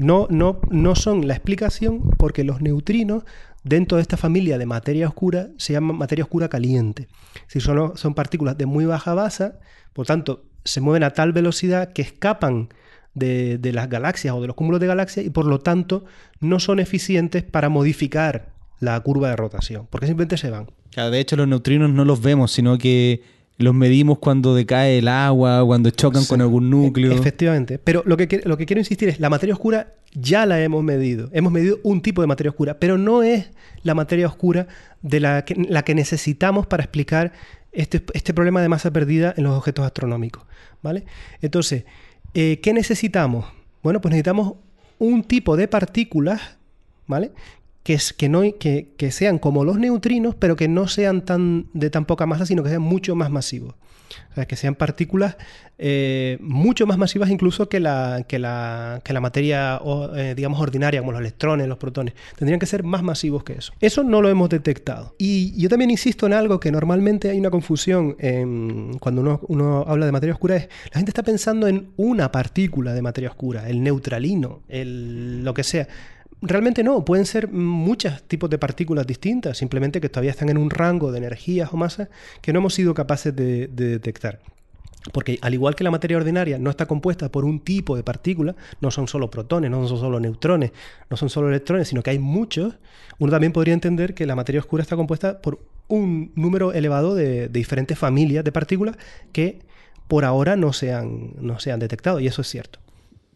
[0.02, 3.24] no, no, no son la explicación porque los neutrinos
[3.64, 7.08] dentro de esta familia de materia oscura se llaman materia oscura caliente.
[7.48, 9.60] Si son, son partículas de muy baja masa,
[9.94, 12.70] por tanto, se mueven a tal velocidad que escapan
[13.14, 16.06] de, las galaxias o de los cúmulos de galaxias y por lo tanto
[16.40, 18.50] no son eficientes para modificar
[18.80, 20.68] la curva de rotación, porque simplemente se van.
[20.96, 23.22] de hecho los neutrinos no los vemos, sino que
[23.62, 27.12] los medimos cuando decae el agua, cuando chocan con algún núcleo.
[27.12, 27.80] Efectivamente.
[27.80, 31.30] Pero lo que, lo que quiero insistir es, la materia oscura ya la hemos medido.
[31.34, 33.50] Hemos medido un tipo de materia oscura, pero no es
[33.84, 34.68] la materia oscura
[35.02, 37.34] de la que, la que necesitamos para explicar
[37.72, 40.44] este, este, problema de masa perdida en los objetos astronómicos.
[40.82, 41.06] ¿vale?
[41.42, 41.86] Entonces,
[42.34, 43.46] eh, ¿qué necesitamos?
[43.84, 44.56] Bueno, pues necesitamos
[45.00, 46.42] un tipo de partículas
[47.12, 47.32] ¿vale?
[47.84, 51.90] Que, que, no, que, que, sean como los neutrinos, pero que no sean tan, de
[51.90, 53.76] tan poca masa, sino que sean mucho más masivos.
[54.32, 55.38] O sea, que sean partículas
[55.84, 59.82] eh, mucho más masivas incluso que la, que la, que la materia,
[60.16, 62.14] eh, digamos, ordinaria, como los electrones, los protones.
[62.36, 63.74] Tendrían que ser más masivos que eso.
[63.80, 65.16] Eso no lo hemos detectado.
[65.18, 68.16] Y yo también insisto en algo que normalmente hay una confusión
[69.00, 72.94] cuando uno, uno habla de materia oscura, es la gente está pensando en una partícula
[72.94, 75.88] de materia oscura, el neutralino, el, lo que sea.
[76.44, 80.72] Realmente no, pueden ser muchos tipos de partículas distintas, simplemente que todavía están en un
[80.72, 82.10] rango de energías o masas
[82.42, 84.40] que no hemos sido capaces de, detectar.
[85.14, 88.56] Porque al igual que la materia ordinaria no está compuesta por un tipo de partícula,
[88.82, 90.72] no son solo protones, no son solo neutrones,
[91.12, 92.76] no son solo electrones, sino que hay muchos,
[93.20, 97.50] uno también podría entender que la materia oscura está compuesta por un número elevado de,
[97.50, 98.96] diferentes familias de partículas
[99.32, 99.60] que
[100.08, 102.80] por ahora no se, han, no se han detectado, y eso es cierto.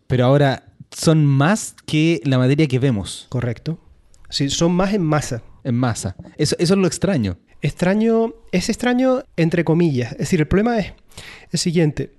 [0.08, 0.64] Pero ahora,
[0.96, 3.28] son más que la materia que vemos.
[3.30, 3.80] Correcto.
[4.30, 5.44] Sí, son más en masa.
[5.64, 6.16] En masa.
[6.38, 7.38] Eso, eso es lo extraño.
[7.62, 10.14] Extraño, es extraño entre comillas.
[10.14, 10.94] Es decir, el problema es
[11.52, 12.14] el siguiente.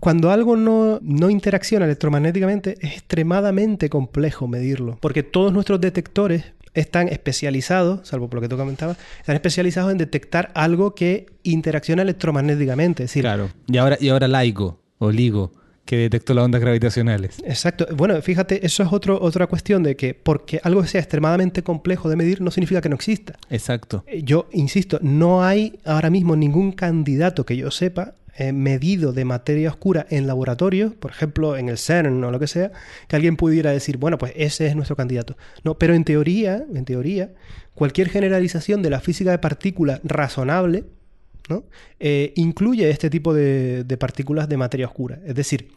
[0.00, 7.08] Cuando algo no, no, interacciona electromagnéticamente, es extremadamente complejo medirlo, porque todos nuestros detectores están
[7.08, 13.04] especializados, salvo por lo que tú comentabas, están especializados en detectar algo que interacciona electromagnéticamente.
[13.04, 13.50] Es decir, claro.
[13.66, 15.52] Y ahora, y ahora LIGO o LIGO
[15.88, 17.38] que detectó las ondas gravitacionales.
[17.46, 17.86] Exacto.
[17.96, 22.16] Bueno, fíjate, eso es otro, otra cuestión de que porque algo sea extremadamente complejo de
[22.16, 23.38] medir no significa que no exista.
[23.48, 24.04] Exacto.
[24.06, 29.24] Eh, yo insisto, no hay ahora mismo ningún candidato que yo sepa eh, medido de
[29.24, 32.70] materia oscura en laboratorio, por ejemplo en el CERN o lo que sea,
[33.08, 35.38] que alguien pudiera decir, bueno, pues ese es nuestro candidato.
[35.64, 37.30] No, pero en teoría, en teoría,
[37.72, 40.84] cualquier generalización de la física de partículas razonable
[42.00, 45.18] eh, incluye este tipo de, partículas de materia oscura.
[45.26, 45.68] Es decir,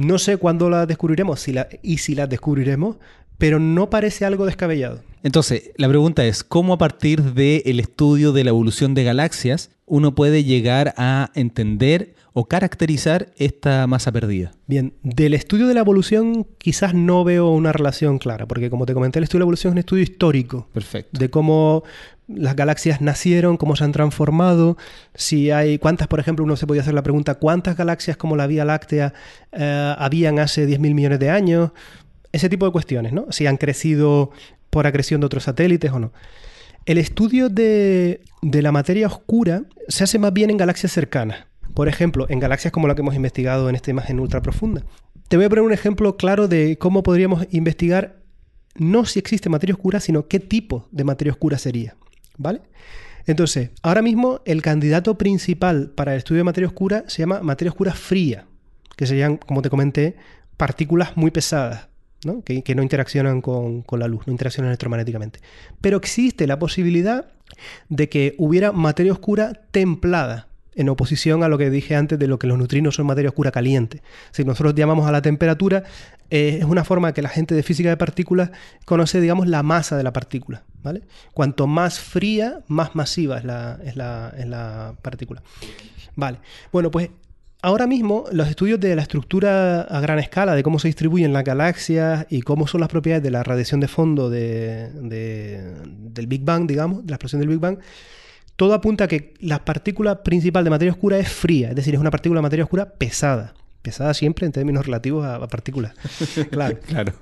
[0.00, 2.96] no sé cuándo las descubriremos si y si las descubriremos,
[3.36, 5.02] pero no parece algo descabellado.
[5.22, 10.14] Entonces, la pregunta es, ¿cómo a partir del estudio de la evolución de galaxias uno
[10.14, 14.52] puede llegar a entender o caracterizar esta masa perdida?
[14.66, 18.94] Bien, del estudio de la evolución quizás no veo una relación clara, porque como te
[18.94, 20.68] comenté, el estudio de la evolución es un estudio histórico.
[20.72, 21.18] Perfecto.
[21.18, 21.84] De cómo
[22.34, 24.76] las galaxias nacieron, cómo se han transformado,
[25.14, 28.46] si hay cuántas, por ejemplo, uno se podía hacer la pregunta, ¿cuántas galaxias como la
[28.46, 29.12] Vía Láctea
[29.52, 31.70] eh, habían hace 10.000 millones de años?
[32.32, 33.26] ese tipo de cuestiones, ¿no?
[33.30, 34.30] Si han crecido
[34.70, 36.12] por acreción de otros satélites o no.
[36.86, 41.46] El estudio de, de la materia oscura se hace más bien en galaxias cercanas.
[41.74, 44.82] Por ejemplo, en galaxias como la que hemos investigado en esta imagen ultra profunda.
[45.28, 48.20] Te voy a poner un ejemplo claro de cómo podríamos investigar
[48.74, 51.96] no si existe materia oscura, sino qué tipo de materia oscura sería.
[52.40, 52.62] ¿Vale?
[53.26, 57.70] Entonces, ahora mismo el candidato principal para el estudio de materia oscura se llama materia
[57.70, 58.46] oscura fría,
[58.96, 60.16] que serían, como te comenté,
[60.56, 61.88] partículas muy pesadas,
[62.24, 62.42] ¿no?
[62.42, 65.40] Que, no interaccionan con, con la luz, no interaccionan electromagnéticamente.
[65.82, 67.26] Pero existe la posibilidad
[67.90, 72.38] de que hubiera materia oscura templada, en oposición a lo que dije antes de lo
[72.38, 74.02] que los neutrinos son materia oscura caliente.
[74.30, 75.84] Si nosotros llamamos a la temperatura,
[76.30, 78.50] eh, es una forma que la gente de física de partículas
[78.84, 80.62] conoce, digamos, la masa de la partícula.
[80.82, 81.02] ¿vale?
[81.32, 85.42] Cuanto más fría, más masiva es la, es la, es la partícula.
[86.16, 86.38] Vale.
[86.72, 87.10] Bueno, pues
[87.62, 91.44] ahora mismo los estudios de la estructura a gran escala, de cómo se distribuyen las
[91.44, 96.66] galaxias y cómo son las propiedades de la radiación de fondo de, del Big Bang,
[96.66, 97.78] digamos, de la explosión del Big Bang,
[98.60, 102.00] todo apunta a que la partícula principal de materia oscura es fría, es decir, es
[102.00, 103.54] una partícula de materia oscura pesada.
[103.80, 105.94] Pesada siempre en términos relativos a, partículas.
[106.50, 106.76] Claro.
[106.86, 107.14] claro.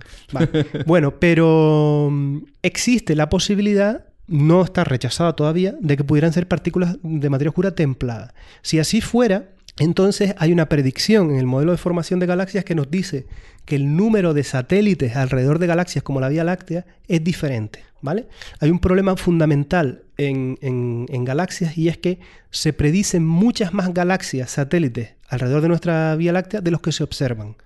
[0.84, 6.96] Bueno, pero mm, existe la posibilidad, no está rechazada todavía, de que pudieran ser partículas
[7.04, 8.34] de materia oscura templada.
[8.62, 12.74] Si así fuera, entonces hay una predicción en el modelo de formación de galaxias que
[12.74, 13.26] nos dice
[13.64, 17.84] que el número de satélites alrededor de galaxias como la Vía Láctea es diferente.
[18.00, 18.28] ¿vale?
[18.60, 22.18] Hay un problema fundamental en, galaxias y es que
[22.50, 27.04] se predicen muchas más galaxias satélites alrededor de nuestra Vía Láctea de los que se
[27.04, 27.56] observan.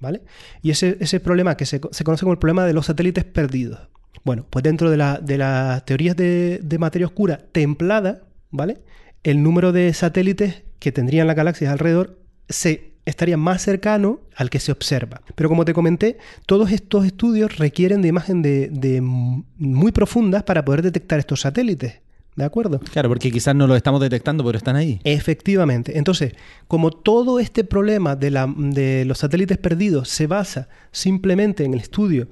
[0.00, 0.22] ¿vale?
[0.62, 3.80] Y ese, ese problema que se, conoce como el problema de los satélites perdidos.
[4.24, 8.78] Bueno, pues dentro de, las teorías de, de materia oscura templada, ¿vale?
[9.24, 14.60] El número de satélites que tendrían las galaxias alrededor se estaría más cercano al que
[14.60, 15.22] se observa.
[15.34, 20.82] Pero como te comenté, todos estos estudios requieren de imagen de, muy profundas para poder
[20.82, 22.00] detectar estos satélites.
[22.36, 22.78] ¿De acuerdo?
[22.78, 25.00] Claro, porque quizás no los estamos detectando, pero están ahí.
[25.02, 25.98] Efectivamente.
[25.98, 26.34] Entonces,
[26.68, 31.80] como todo este problema de, la, de los satélites perdidos se basa simplemente en el
[31.80, 32.28] estudio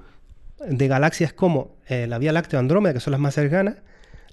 [0.68, 3.78] de galaxias como eh, la Vía Láctea o Andrómeda, que son las más cercanas,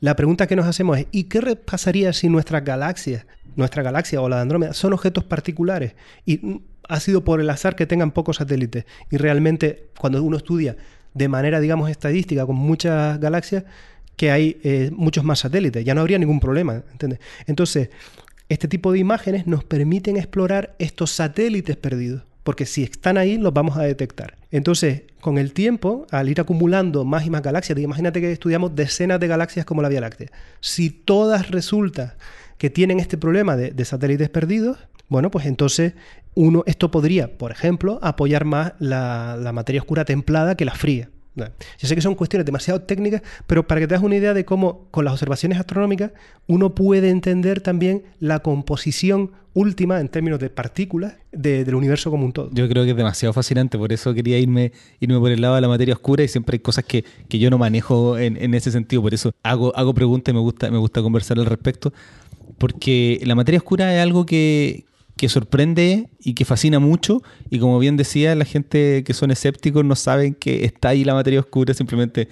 [0.03, 3.25] la pregunta que nos hacemos es, ¿y qué pasaría si nuestras galaxias,
[3.55, 5.95] nuestra galaxia o la de Andrómeda, son objetos particulares?
[6.25, 8.83] Y ha sido por el azar que tengan pocos satélites.
[9.09, 10.75] Y realmente, cuando uno estudia
[11.13, 13.63] de manera, digamos, estadística con muchas galaxias,
[14.17, 16.83] que hay eh, muchos más satélites, ya no habría ningún problema.
[16.91, 17.21] ¿entiendes?
[17.47, 17.89] Entonces,
[18.49, 23.53] este tipo de imágenes nos permiten explorar estos satélites perdidos porque si están ahí los
[23.53, 24.37] vamos a detectar.
[24.51, 29.19] Entonces, con el tiempo, al ir acumulando más y más galaxias, imagínate que estudiamos decenas
[29.19, 32.17] de galaxias como la Vía Láctea, si todas resulta
[32.57, 34.77] que tienen este problema de, satélites perdidos,
[35.09, 35.93] bueno, pues entonces
[36.35, 41.09] uno, esto podría, por ejemplo, apoyar más la materia oscura templada que la fría.
[41.35, 44.45] Yo sé que son cuestiones demasiado técnicas, pero para que te hagas una idea de
[44.45, 46.11] cómo con las observaciones astronómicas
[46.47, 52.33] uno puede entender también la composición última en términos de partículas del universo como un
[52.33, 52.49] todo.
[52.53, 55.61] Yo creo que es demasiado fascinante, por eso quería irme, irme por el lado de
[55.61, 59.13] la materia oscura y siempre hay cosas que, yo no manejo en, ese sentido, por
[59.13, 61.93] eso hago, hago preguntas y me gusta, me gusta conversar al respecto,
[62.57, 64.85] porque la materia oscura es algo que,
[65.17, 67.21] que sorprende y que fascina mucho.
[67.49, 71.13] Y como bien decía, la gente que son escépticos no saben que está ahí la
[71.13, 72.29] materia oscura, simplemente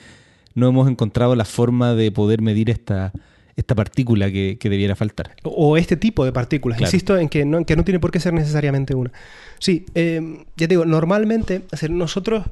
[0.54, 3.14] no hemos encontrado la forma de poder medir esta,
[3.56, 5.36] esta partícula que, debiera faltar.
[5.44, 6.82] O este tipo de partículas.
[6.82, 9.12] Insisto en que, no, que no tiene por qué ser necesariamente una.
[9.60, 12.46] Sí, eh, ya te digo, normalmente, nosotros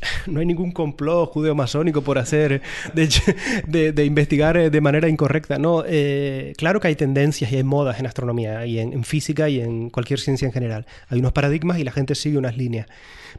[0.26, 2.62] no hay ningún complot judeo-masónico por hacer,
[2.94, 5.58] de, investigar eh, de manera incorrecta.
[5.58, 9.60] No, eh, claro que hay tendencias y hay modas en astronomía y en, física y
[9.60, 10.86] en cualquier ciencia en general.
[11.08, 12.86] Hay unos paradigmas y la gente sigue unas líneas.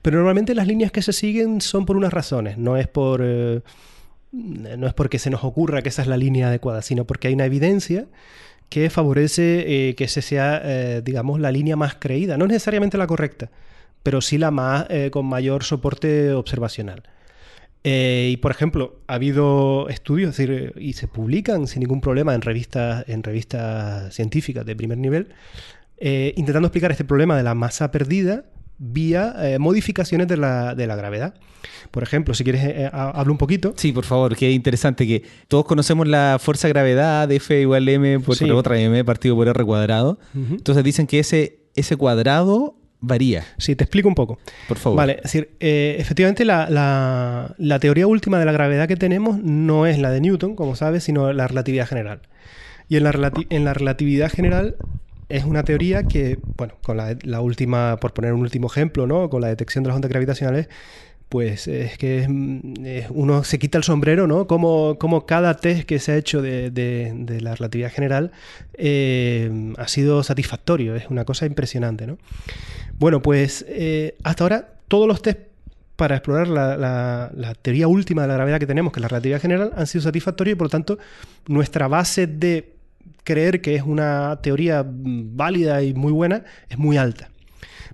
[0.01, 2.57] Pero normalmente las líneas que se siguen son por unas razones.
[2.57, 3.21] No es por...
[3.23, 3.61] Eh,
[4.31, 7.33] no es porque se nos ocurra que esa es la línea adecuada, sino porque hay
[7.33, 8.05] una evidencia
[8.69, 12.37] que favorece que ese sea, digamos, la línea más creída.
[12.37, 13.49] No necesariamente la correcta,
[14.03, 17.03] pero sí la más eh, con mayor soporte observacional.
[17.83, 22.41] Eh, y por ejemplo, ha habido estudios decir, y se publican sin ningún problema en
[22.41, 25.29] revistas, en revistas científicas de primer nivel,
[25.97, 28.45] eh, intentando explicar este problema de la masa perdida
[28.81, 31.33] vía modificaciones de la, de la, gravedad.
[31.91, 33.73] Por ejemplo, si quieres, hablo un poquito.
[33.75, 38.21] Sí, por favor, que interesante que todos conocemos la fuerza de gravedad, F igual M
[38.21, 40.17] por, otra M partido por R cuadrado.
[40.33, 43.45] Entonces dicen que ese, ese cuadrado varía.
[43.57, 44.39] Sí, te explico un poco.
[44.67, 44.97] Por favor.
[44.97, 49.99] Vale, es decir, eh, efectivamente la, teoría última de la gravedad que tenemos no es
[49.99, 52.21] la de Newton, como sabes, sino la relatividad general.
[52.87, 54.75] Y en la, en la relatividad general
[55.29, 59.29] es una teoría que, bueno, con la, última, por poner un último ejemplo, ¿no?
[59.29, 60.69] Con la detección de las ondas gravitacionales,
[61.29, 62.25] pues es que
[63.11, 64.47] uno se quita el sombrero, ¿no?
[64.47, 68.31] Como, como cada test que se ha hecho de, la relatividad general
[68.73, 72.17] eh, ha sido satisfactorio, es una cosa impresionante, ¿no?
[72.97, 75.39] Bueno, pues eh, hasta ahora todos los test
[75.95, 79.71] para explorar la, teoría última de la gravedad que tenemos, que es la relatividad general,
[79.75, 80.97] han sido satisfactorios y por lo tanto
[81.47, 82.73] nuestra base de
[83.23, 87.29] creer que es una teoría válida y muy buena es muy alta.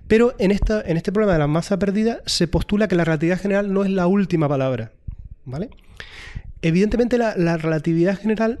[0.08, 3.40] Pero en, esta, en este problema de la masa perdida se postula que la relatividad
[3.40, 4.92] general no es la última palabra.
[5.44, 5.70] ¿vale?
[6.62, 8.60] Evidentemente la, relatividad general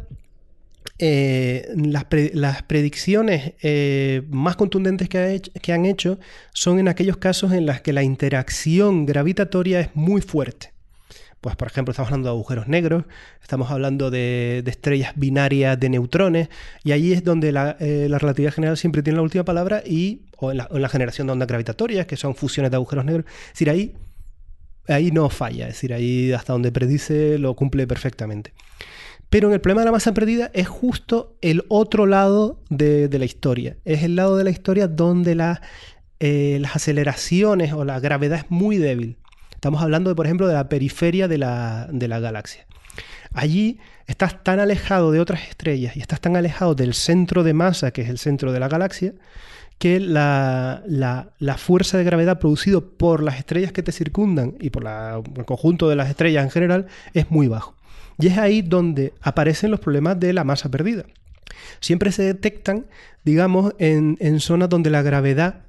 [0.98, 6.18] eh, las, predicciones eh, más contundentes que, que, han hecho
[6.52, 10.72] son en aquellos casos en los que la interacción gravitatoria es muy fuerte.
[11.46, 13.04] Pues, por ejemplo, estamos hablando de agujeros negros,
[13.40, 16.48] estamos hablando de, estrellas binarias de neutrones,
[16.82, 20.50] y ahí es donde eh, la, relatividad general siempre tiene la última palabra, y, o
[20.50, 23.26] en la, generación de ondas gravitatorias, que son fusiones de agujeros negros.
[23.26, 23.94] Es decir, ahí,
[24.88, 28.52] ahí no falla, es decir, ahí hasta donde predice lo cumple perfectamente.
[29.28, 33.24] Pero en el problema de la masa perdida es justo el otro lado de, la
[33.24, 33.76] historia.
[33.84, 35.36] Es el lado de la historia donde
[36.20, 39.18] eh, las aceleraciones o la gravedad es muy débil.
[39.56, 42.66] Estamos hablando, de, por ejemplo, de la periferia de la, galaxia.
[43.32, 47.90] Allí estás tan alejado de otras estrellas y estás tan alejado del centro de masa,
[47.90, 49.14] que es el centro de la galaxia,
[49.78, 50.82] que la,
[51.58, 55.96] fuerza de gravedad producido por las estrellas que te circundan y por, el conjunto de
[55.96, 57.74] las estrellas en general es muy bajo.
[58.18, 61.04] Y es ahí donde aparecen los problemas de la masa perdida.
[61.80, 62.86] Siempre se detectan,
[63.24, 65.66] digamos, en, en zonas donde la gravedad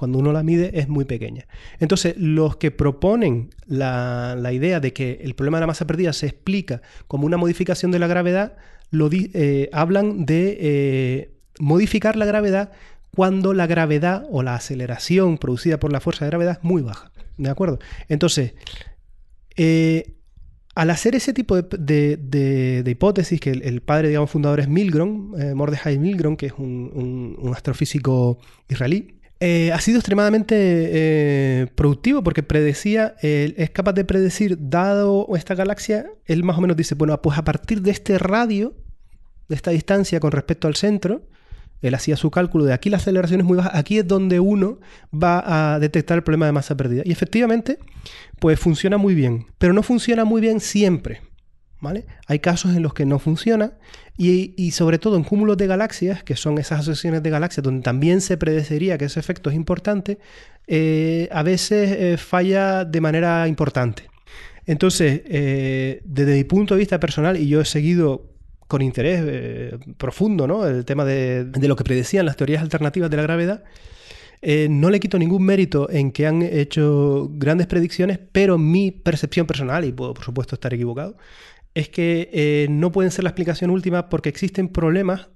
[0.00, 1.46] cuando uno la mide es muy pequeña.
[1.78, 6.26] Entonces, los que proponen la, idea de que el problema de la masa perdida se
[6.26, 8.56] explica como una modificación de la gravedad,
[8.90, 12.72] lo eh, hablan de eh, modificar la gravedad
[13.14, 17.10] cuando la gravedad o la aceleración producida por la fuerza de gravedad es muy baja.
[17.36, 17.78] ¿De acuerdo?
[18.08, 18.54] Entonces,
[19.56, 20.16] eh,
[20.74, 26.36] al hacer ese tipo de, hipótesis, que el, padre, digamos, fundador es Milgrom, Mordechai Milgrom,
[26.36, 28.38] que es un astrofísico
[28.68, 35.54] israelí, eh, ha sido extremadamente eh, productivo porque predecía, es capaz de predecir, dado esta
[35.54, 38.74] galaxia, él más o menos dice, bueno, pues a partir de este radio,
[39.48, 41.22] de esta distancia con respecto al centro,
[41.82, 44.78] él hacía su cálculo de aquí la aceleración es muy baja, aquí es donde uno
[45.12, 47.02] va a detectar el problema de masa perdida.
[47.04, 47.78] Y efectivamente,
[48.38, 51.20] pues funciona muy bien, pero no funciona muy bien siempre.
[52.26, 53.72] Hay casos en los que no funciona
[54.16, 58.20] y, sobre todo en cúmulos de galaxias, que son esas asociaciones de galaxias donde también
[58.20, 60.18] se predecería que ese efecto es importante,
[60.66, 64.10] eh, a veces eh, falla de manera importante.
[64.66, 68.29] Entonces, eh, desde mi punto de vista personal, y yo he seguido
[68.70, 70.66] con interés profundo ¿no?
[70.66, 73.64] el tema de, de, lo que predecían las teorías alternativas de la gravedad,
[74.70, 79.84] no le quito ningún mérito en que han hecho grandes predicciones, pero mi percepción personal,
[79.84, 81.16] y puedo por supuesto estar equivocado,
[81.74, 85.28] es que eh, no pueden ser la explicación última porque existen problemas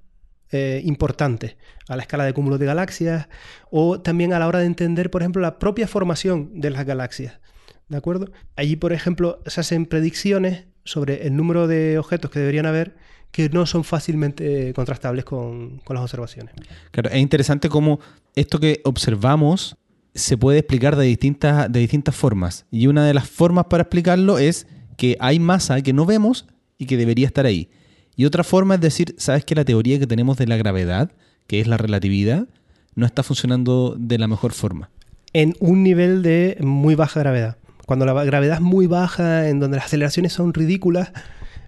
[0.51, 1.57] eh, importantes
[1.89, 3.28] a la escala de cúmulos de galaxias
[3.70, 7.41] o también a la hora de entender, por ejemplo, la propia formación de las galaxias.
[7.89, 8.30] ¿De acuerdo?
[8.57, 12.97] Allí, por ejemplo, se hacen predicciones sobre el número de objetos que deberían haber
[13.35, 16.55] que no son fácilmente contrastables con, con las observaciones.
[16.93, 17.99] Claro, es interesante cómo
[18.37, 19.76] esto que observamos
[20.14, 22.64] se puede explicar de distintas, de distintas formas.
[22.70, 26.47] Y una de las formas para explicarlo es que hay masa que no vemos
[26.78, 27.70] y que debería estar ahí.
[28.14, 31.11] Y otra forma es decir, ¿sabes que la teoría que tenemos de la gravedad,
[31.49, 32.47] que es la relatividad,
[32.95, 34.91] no está funcionando de la mejor forma?
[35.32, 37.57] En un nivel de muy baja gravedad.
[37.85, 41.11] Cuando la gravedad es muy baja, en donde las aceleraciones son ridículas,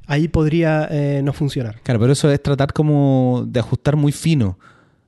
[0.06, 1.80] ahí podría eh, no funcionar.
[1.82, 4.58] Claro, pero eso es tratar como de ajustar muy fino.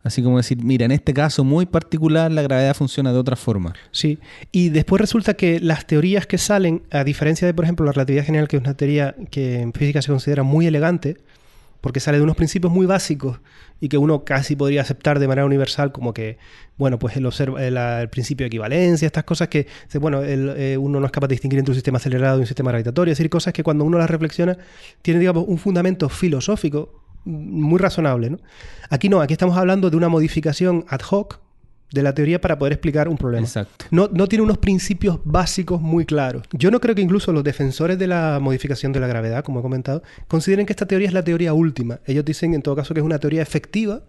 [0.02, 3.74] Así como decir, mira, en este caso muy particular la gravedad funciona de otra forma.
[3.90, 4.18] Sí,
[4.52, 8.24] y después resulta que las teorías que salen, a diferencia de, por ejemplo, la relatividad
[8.24, 11.18] general, que es una teoría que en física se considera muy elegante,
[11.80, 13.40] porque sale de unos principios muy básicos
[13.80, 16.38] y que uno casi podría aceptar de manera universal como que,
[16.76, 19.66] bueno, pues el, el, principio de equivalencia, estas cosas que,
[20.00, 22.70] bueno, eh, uno no es capaz de distinguir entre un sistema acelerado y un sistema
[22.70, 24.56] gravitatorio, es decir, cosas que cuando uno las reflexiona
[25.02, 28.36] tienen, digamos, un fundamento filosófico muy razonable.
[28.90, 31.40] Aquí no, aquí estamos hablando de una modificación ad hoc
[31.92, 33.46] de la teoría para poder explicar un problema.
[33.46, 33.86] Exacto.
[33.90, 36.42] No, no, tiene unos principios básicos muy claros.
[36.52, 39.62] Yo no creo que incluso los defensores de la modificación de la gravedad, como he
[39.62, 42.00] comentado, consideren que esta teoría es la teoría última.
[42.06, 44.02] Ellos dicen en todo caso que es una teoría efectiva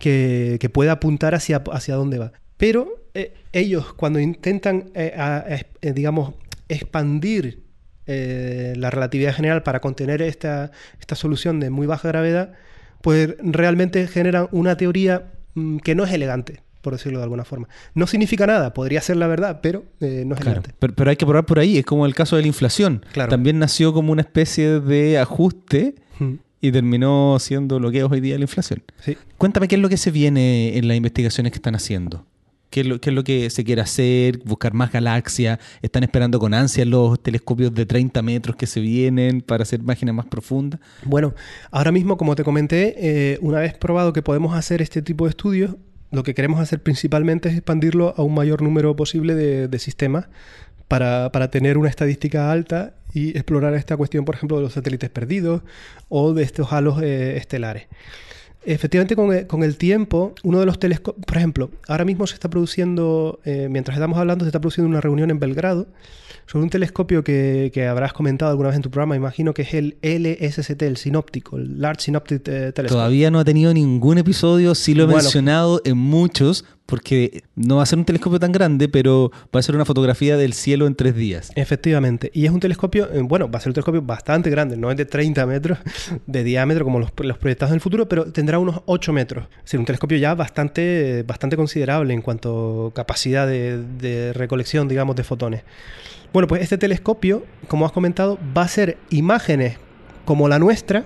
[0.00, 2.32] que, que puede apuntar hacia, hacia dónde va.
[2.56, 6.34] Pero eh, ellos cuando intentan, eh, eh, digamos,
[6.68, 7.64] expandir
[8.06, 10.70] eh, la relatividad general para contener esta,
[11.00, 12.52] esta, solución de muy baja gravedad,
[13.00, 16.60] pues realmente generan una teoría mm, que no es elegante.
[16.84, 17.68] Por decirlo de alguna forma.
[17.94, 21.16] No significa nada, podría ser la verdad, pero eh, no es claro, pero, pero, hay
[21.16, 23.04] que probar por ahí, es como el caso de la inflación.
[23.12, 23.30] Claro.
[23.30, 25.96] También nació como una especie de ajuste
[26.60, 28.82] y terminó siendo lo que es hoy día la inflación.
[29.00, 29.16] Sí.
[29.36, 32.24] Cuéntame qué es lo que se viene en las investigaciones que están haciendo.
[32.70, 34.38] ¿Qué es, lo, ¿Qué es lo que se quiere hacer?
[34.44, 35.60] ¿Buscar más galaxias?
[35.80, 40.14] ¿Están esperando con ansia los telescopios de 30 metros que se vienen para hacer imágenes
[40.14, 40.80] más profundas?
[41.04, 41.34] Bueno,
[41.70, 45.30] ahora mismo, como te comenté, eh, una vez probado que podemos hacer este tipo de
[45.30, 45.76] estudios,
[46.14, 50.26] lo que queremos hacer principalmente es expandirlo a un mayor número posible de, sistemas
[50.88, 55.10] para, para, tener una estadística alta y explorar esta cuestión, por ejemplo, de los satélites
[55.10, 55.62] perdidos
[56.08, 57.86] o de estos halos eh, estelares.
[58.64, 62.48] Efectivamente, con con el, tiempo, uno de los telescopios, por ejemplo, ahora mismo se está
[62.48, 65.86] produciendo, eh, mientras estamos hablando, se está produciendo una reunión en Belgrado
[66.46, 69.74] sobre un telescopio que, que, habrás comentado alguna vez en tu programa, imagino que es
[69.74, 72.88] el LSST, el sinóptico, el Large Synoptic eh, Telescope.
[72.88, 77.76] Todavía no ha tenido ningún episodio, sí lo he bueno, mencionado en muchos, porque no
[77.76, 80.86] va a ser un telescopio tan grande, pero va a ser una fotografía del cielo
[80.86, 81.50] en tres días.
[81.54, 82.30] Efectivamente.
[82.34, 84.96] Y es un telescopio, eh, bueno, va a ser un telescopio bastante grande, no es
[84.96, 85.78] de 30 metros
[86.26, 89.46] de diámetro como los, los proyectados en el futuro, pero tendrá unos 8 metros.
[89.64, 95.16] Es un telescopio ya bastante, bastante considerable en cuanto a capacidad de, de recolección, digamos,
[95.16, 95.62] de fotones.
[96.32, 99.78] Bueno, pues este telescopio, como has comentado, va a ser imágenes
[100.24, 101.04] como la nuestra,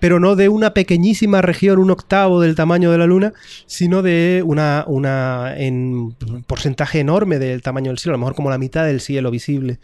[0.00, 3.32] pero no de una pequeñísima región, un octavo del tamaño de la Luna,
[3.66, 6.14] sino de una, una en
[6.46, 9.80] porcentaje enorme del tamaño del cielo, a lo mejor como la mitad del cielo visible.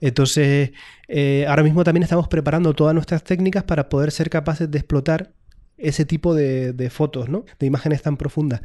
[0.00, 0.70] Entonces,
[1.08, 5.32] eh, ahora mismo también estamos preparando todas nuestras técnicas para poder ser capaces de explotar
[5.76, 7.44] ese tipo de, fotos, ¿no?
[7.58, 8.60] De imágenes tan profundas.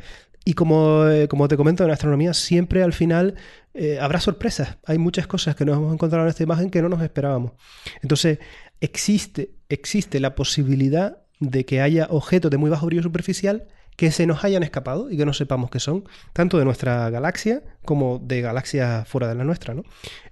[0.45, 3.35] Y como, eh, como, te comento en astronomía, siempre al final
[3.73, 4.77] eh, habrá sorpresas.
[4.85, 7.53] Hay muchas cosas que nos hemos encontrado en esta imagen que no nos esperábamos.
[8.01, 8.39] Entonces,
[8.83, 13.65] existe, existe la posibilidad de que haya objetos de muy bajo brillo superficial
[13.95, 16.03] que se nos hayan escapado y que no sepamos qué son,
[16.33, 19.83] tanto de nuestra galaxia como de galaxias fuera de la nuestra, ¿no?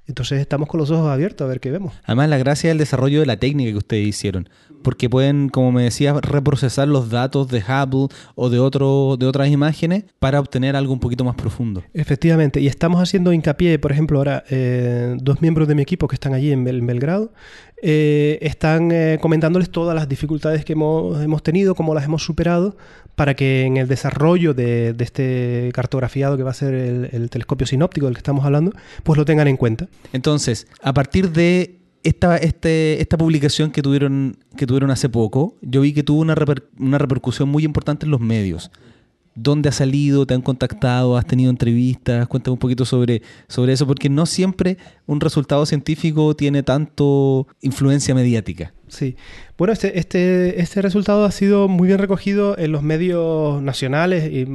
[0.08, 1.93] Entonces estamos con los ojos abiertos a ver qué vemos.
[2.04, 4.49] Además, la gracia del desarrollo de la técnica que ustedes hicieron,
[4.84, 9.49] porque pueden, como me decía, reprocesar los datos de Hubble o de, otro, de otras
[9.49, 11.84] imágenes para obtener algo un poquito más profundo.
[11.93, 16.16] Efectivamente, y estamos haciendo hincapié, por ejemplo, ahora eh, dos miembros de mi equipo que
[16.16, 17.34] están allí en, Bel en Belgrado,
[17.82, 22.78] eh, están eh, comentándoles todas las dificultades que hemos, hemos, tenido, cómo las hemos superado,
[23.16, 27.66] para que en el desarrollo de, este cartografiado que va a ser el, el, telescopio
[27.68, 28.72] sinóptico del que estamos hablando,
[29.04, 29.88] pues lo tengan en cuenta.
[30.14, 35.82] Entonces, a partir de esta, este, esta publicación que tuvieron, que tuvieron hace poco, yo
[35.82, 36.36] vi que tuvo una,
[36.80, 38.72] una repercusión muy importante en los medios.
[39.36, 40.26] ¿Dónde has salido?
[40.26, 41.18] ¿Te han contactado?
[41.18, 42.28] ¿Has tenido entrevistas?
[42.28, 48.14] Cuéntame un poquito sobre, sobre eso, porque no siempre un resultado científico tiene tanto influencia
[48.14, 48.74] mediática.
[48.88, 49.16] Sí.
[49.58, 54.46] Bueno, este, este, este resultado ha sido muy bien recogido en los medios nacionales y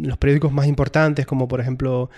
[0.00, 2.08] los periódicos más importantes, como por ejemplo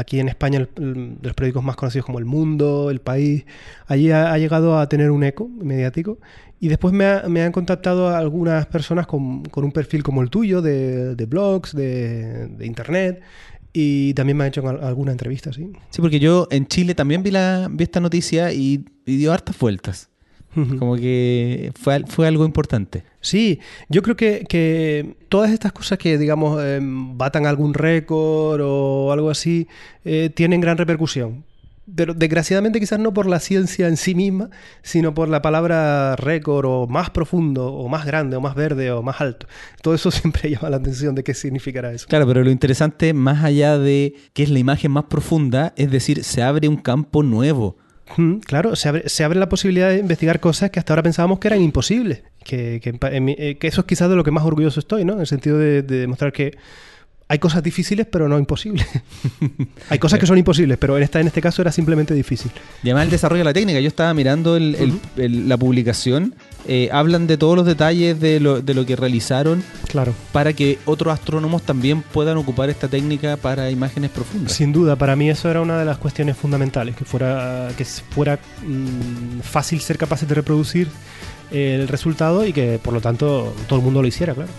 [0.00, 3.44] aquí en España el, el, los periódicos más conocidos como El Mundo, El País.
[3.86, 6.18] Allí ha, ha llegado a tener un eco mediático.
[6.58, 10.20] Y después me, ha, me han contactado a algunas personas con, con, un perfil como
[10.20, 13.22] el tuyo, de, de blogs, de, de internet.
[13.72, 15.72] Y también me han hecho alguna entrevista, sí.
[15.90, 19.58] Sí, porque yo en Chile también vi, la, vi esta noticia y, y dio hartas
[19.58, 20.09] vueltas.
[20.54, 23.04] Como que fue, fue, algo importante.
[23.20, 29.12] Sí, yo creo que, que todas estas cosas que, digamos, eh, batan algún récord o
[29.12, 29.68] algo así,
[30.04, 31.44] eh, tienen gran repercusión.
[31.94, 34.50] Pero desgraciadamente quizás no por la ciencia en sí misma,
[34.82, 39.02] sino por la palabra récord o más profundo o más grande o más verde o
[39.02, 39.46] más alto.
[39.82, 42.06] Todo eso siempre llama la atención de qué significará eso.
[42.08, 46.24] Claro, pero lo interesante, más allá de qué es la imagen más profunda, es decir,
[46.24, 47.76] se abre un campo nuevo.
[48.44, 51.48] Claro, se abre, se abre, la posibilidad de investigar cosas que hasta ahora pensábamos que
[51.48, 52.22] eran imposibles.
[52.44, 55.14] Que, que, eh, que eso es quizás de lo que más orgulloso estoy, ¿no?
[55.14, 56.56] En el sentido de, de demostrar que
[57.30, 58.84] hay cosas difíciles, pero no imposibles.
[59.88, 62.50] hay cosas que son imposibles, pero en, esta, en este caso era simplemente difícil.
[62.82, 63.78] Y además el desarrollo de la técnica.
[63.78, 64.98] Yo estaba mirando el, -huh.
[65.16, 66.34] el, el, la publicación.
[66.66, 70.14] Eh, hablan de todos los detalles de lo, de lo, que realizaron claro.
[70.30, 74.52] para que otros astrónomos también puedan ocupar esta técnica para imágenes profundas.
[74.52, 78.38] Sin duda, para mí eso era una de las cuestiones fundamentales, que fuera, que fuera
[78.62, 80.88] mmm, fácil ser capaces de reproducir
[81.50, 84.50] el resultado y que por lo tanto todo el mundo lo hiciera, claro.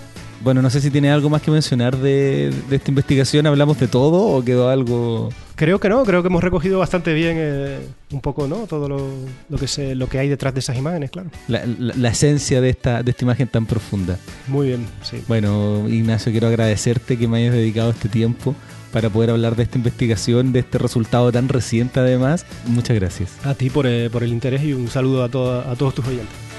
[0.43, 3.45] Bueno, no sé si tiene algo más que mencionar de, de, esta investigación.
[3.45, 5.29] ¿Hablamos de todo o quedó algo...?
[5.55, 7.79] Creo que no, creo que hemos recogido bastante bien eh,
[8.11, 8.65] un poco ¿no?
[8.65, 9.07] todo lo,
[9.47, 11.29] lo, que se, lo que hay detrás de esas imágenes, claro.
[11.47, 14.17] La, la, la, esencia de esta, de esta imagen tan profunda.
[14.47, 15.23] Muy bien, sí.
[15.27, 18.55] Bueno, Ignacio, quiero agradecerte que me hayas dedicado este tiempo
[18.91, 22.47] para poder hablar de esta investigación, de este resultado tan reciente además.
[22.65, 23.29] Muchas gracias.
[23.45, 26.07] A ti por, eh, por el interés y un saludo a, to a todos tus
[26.07, 26.50] oyentes.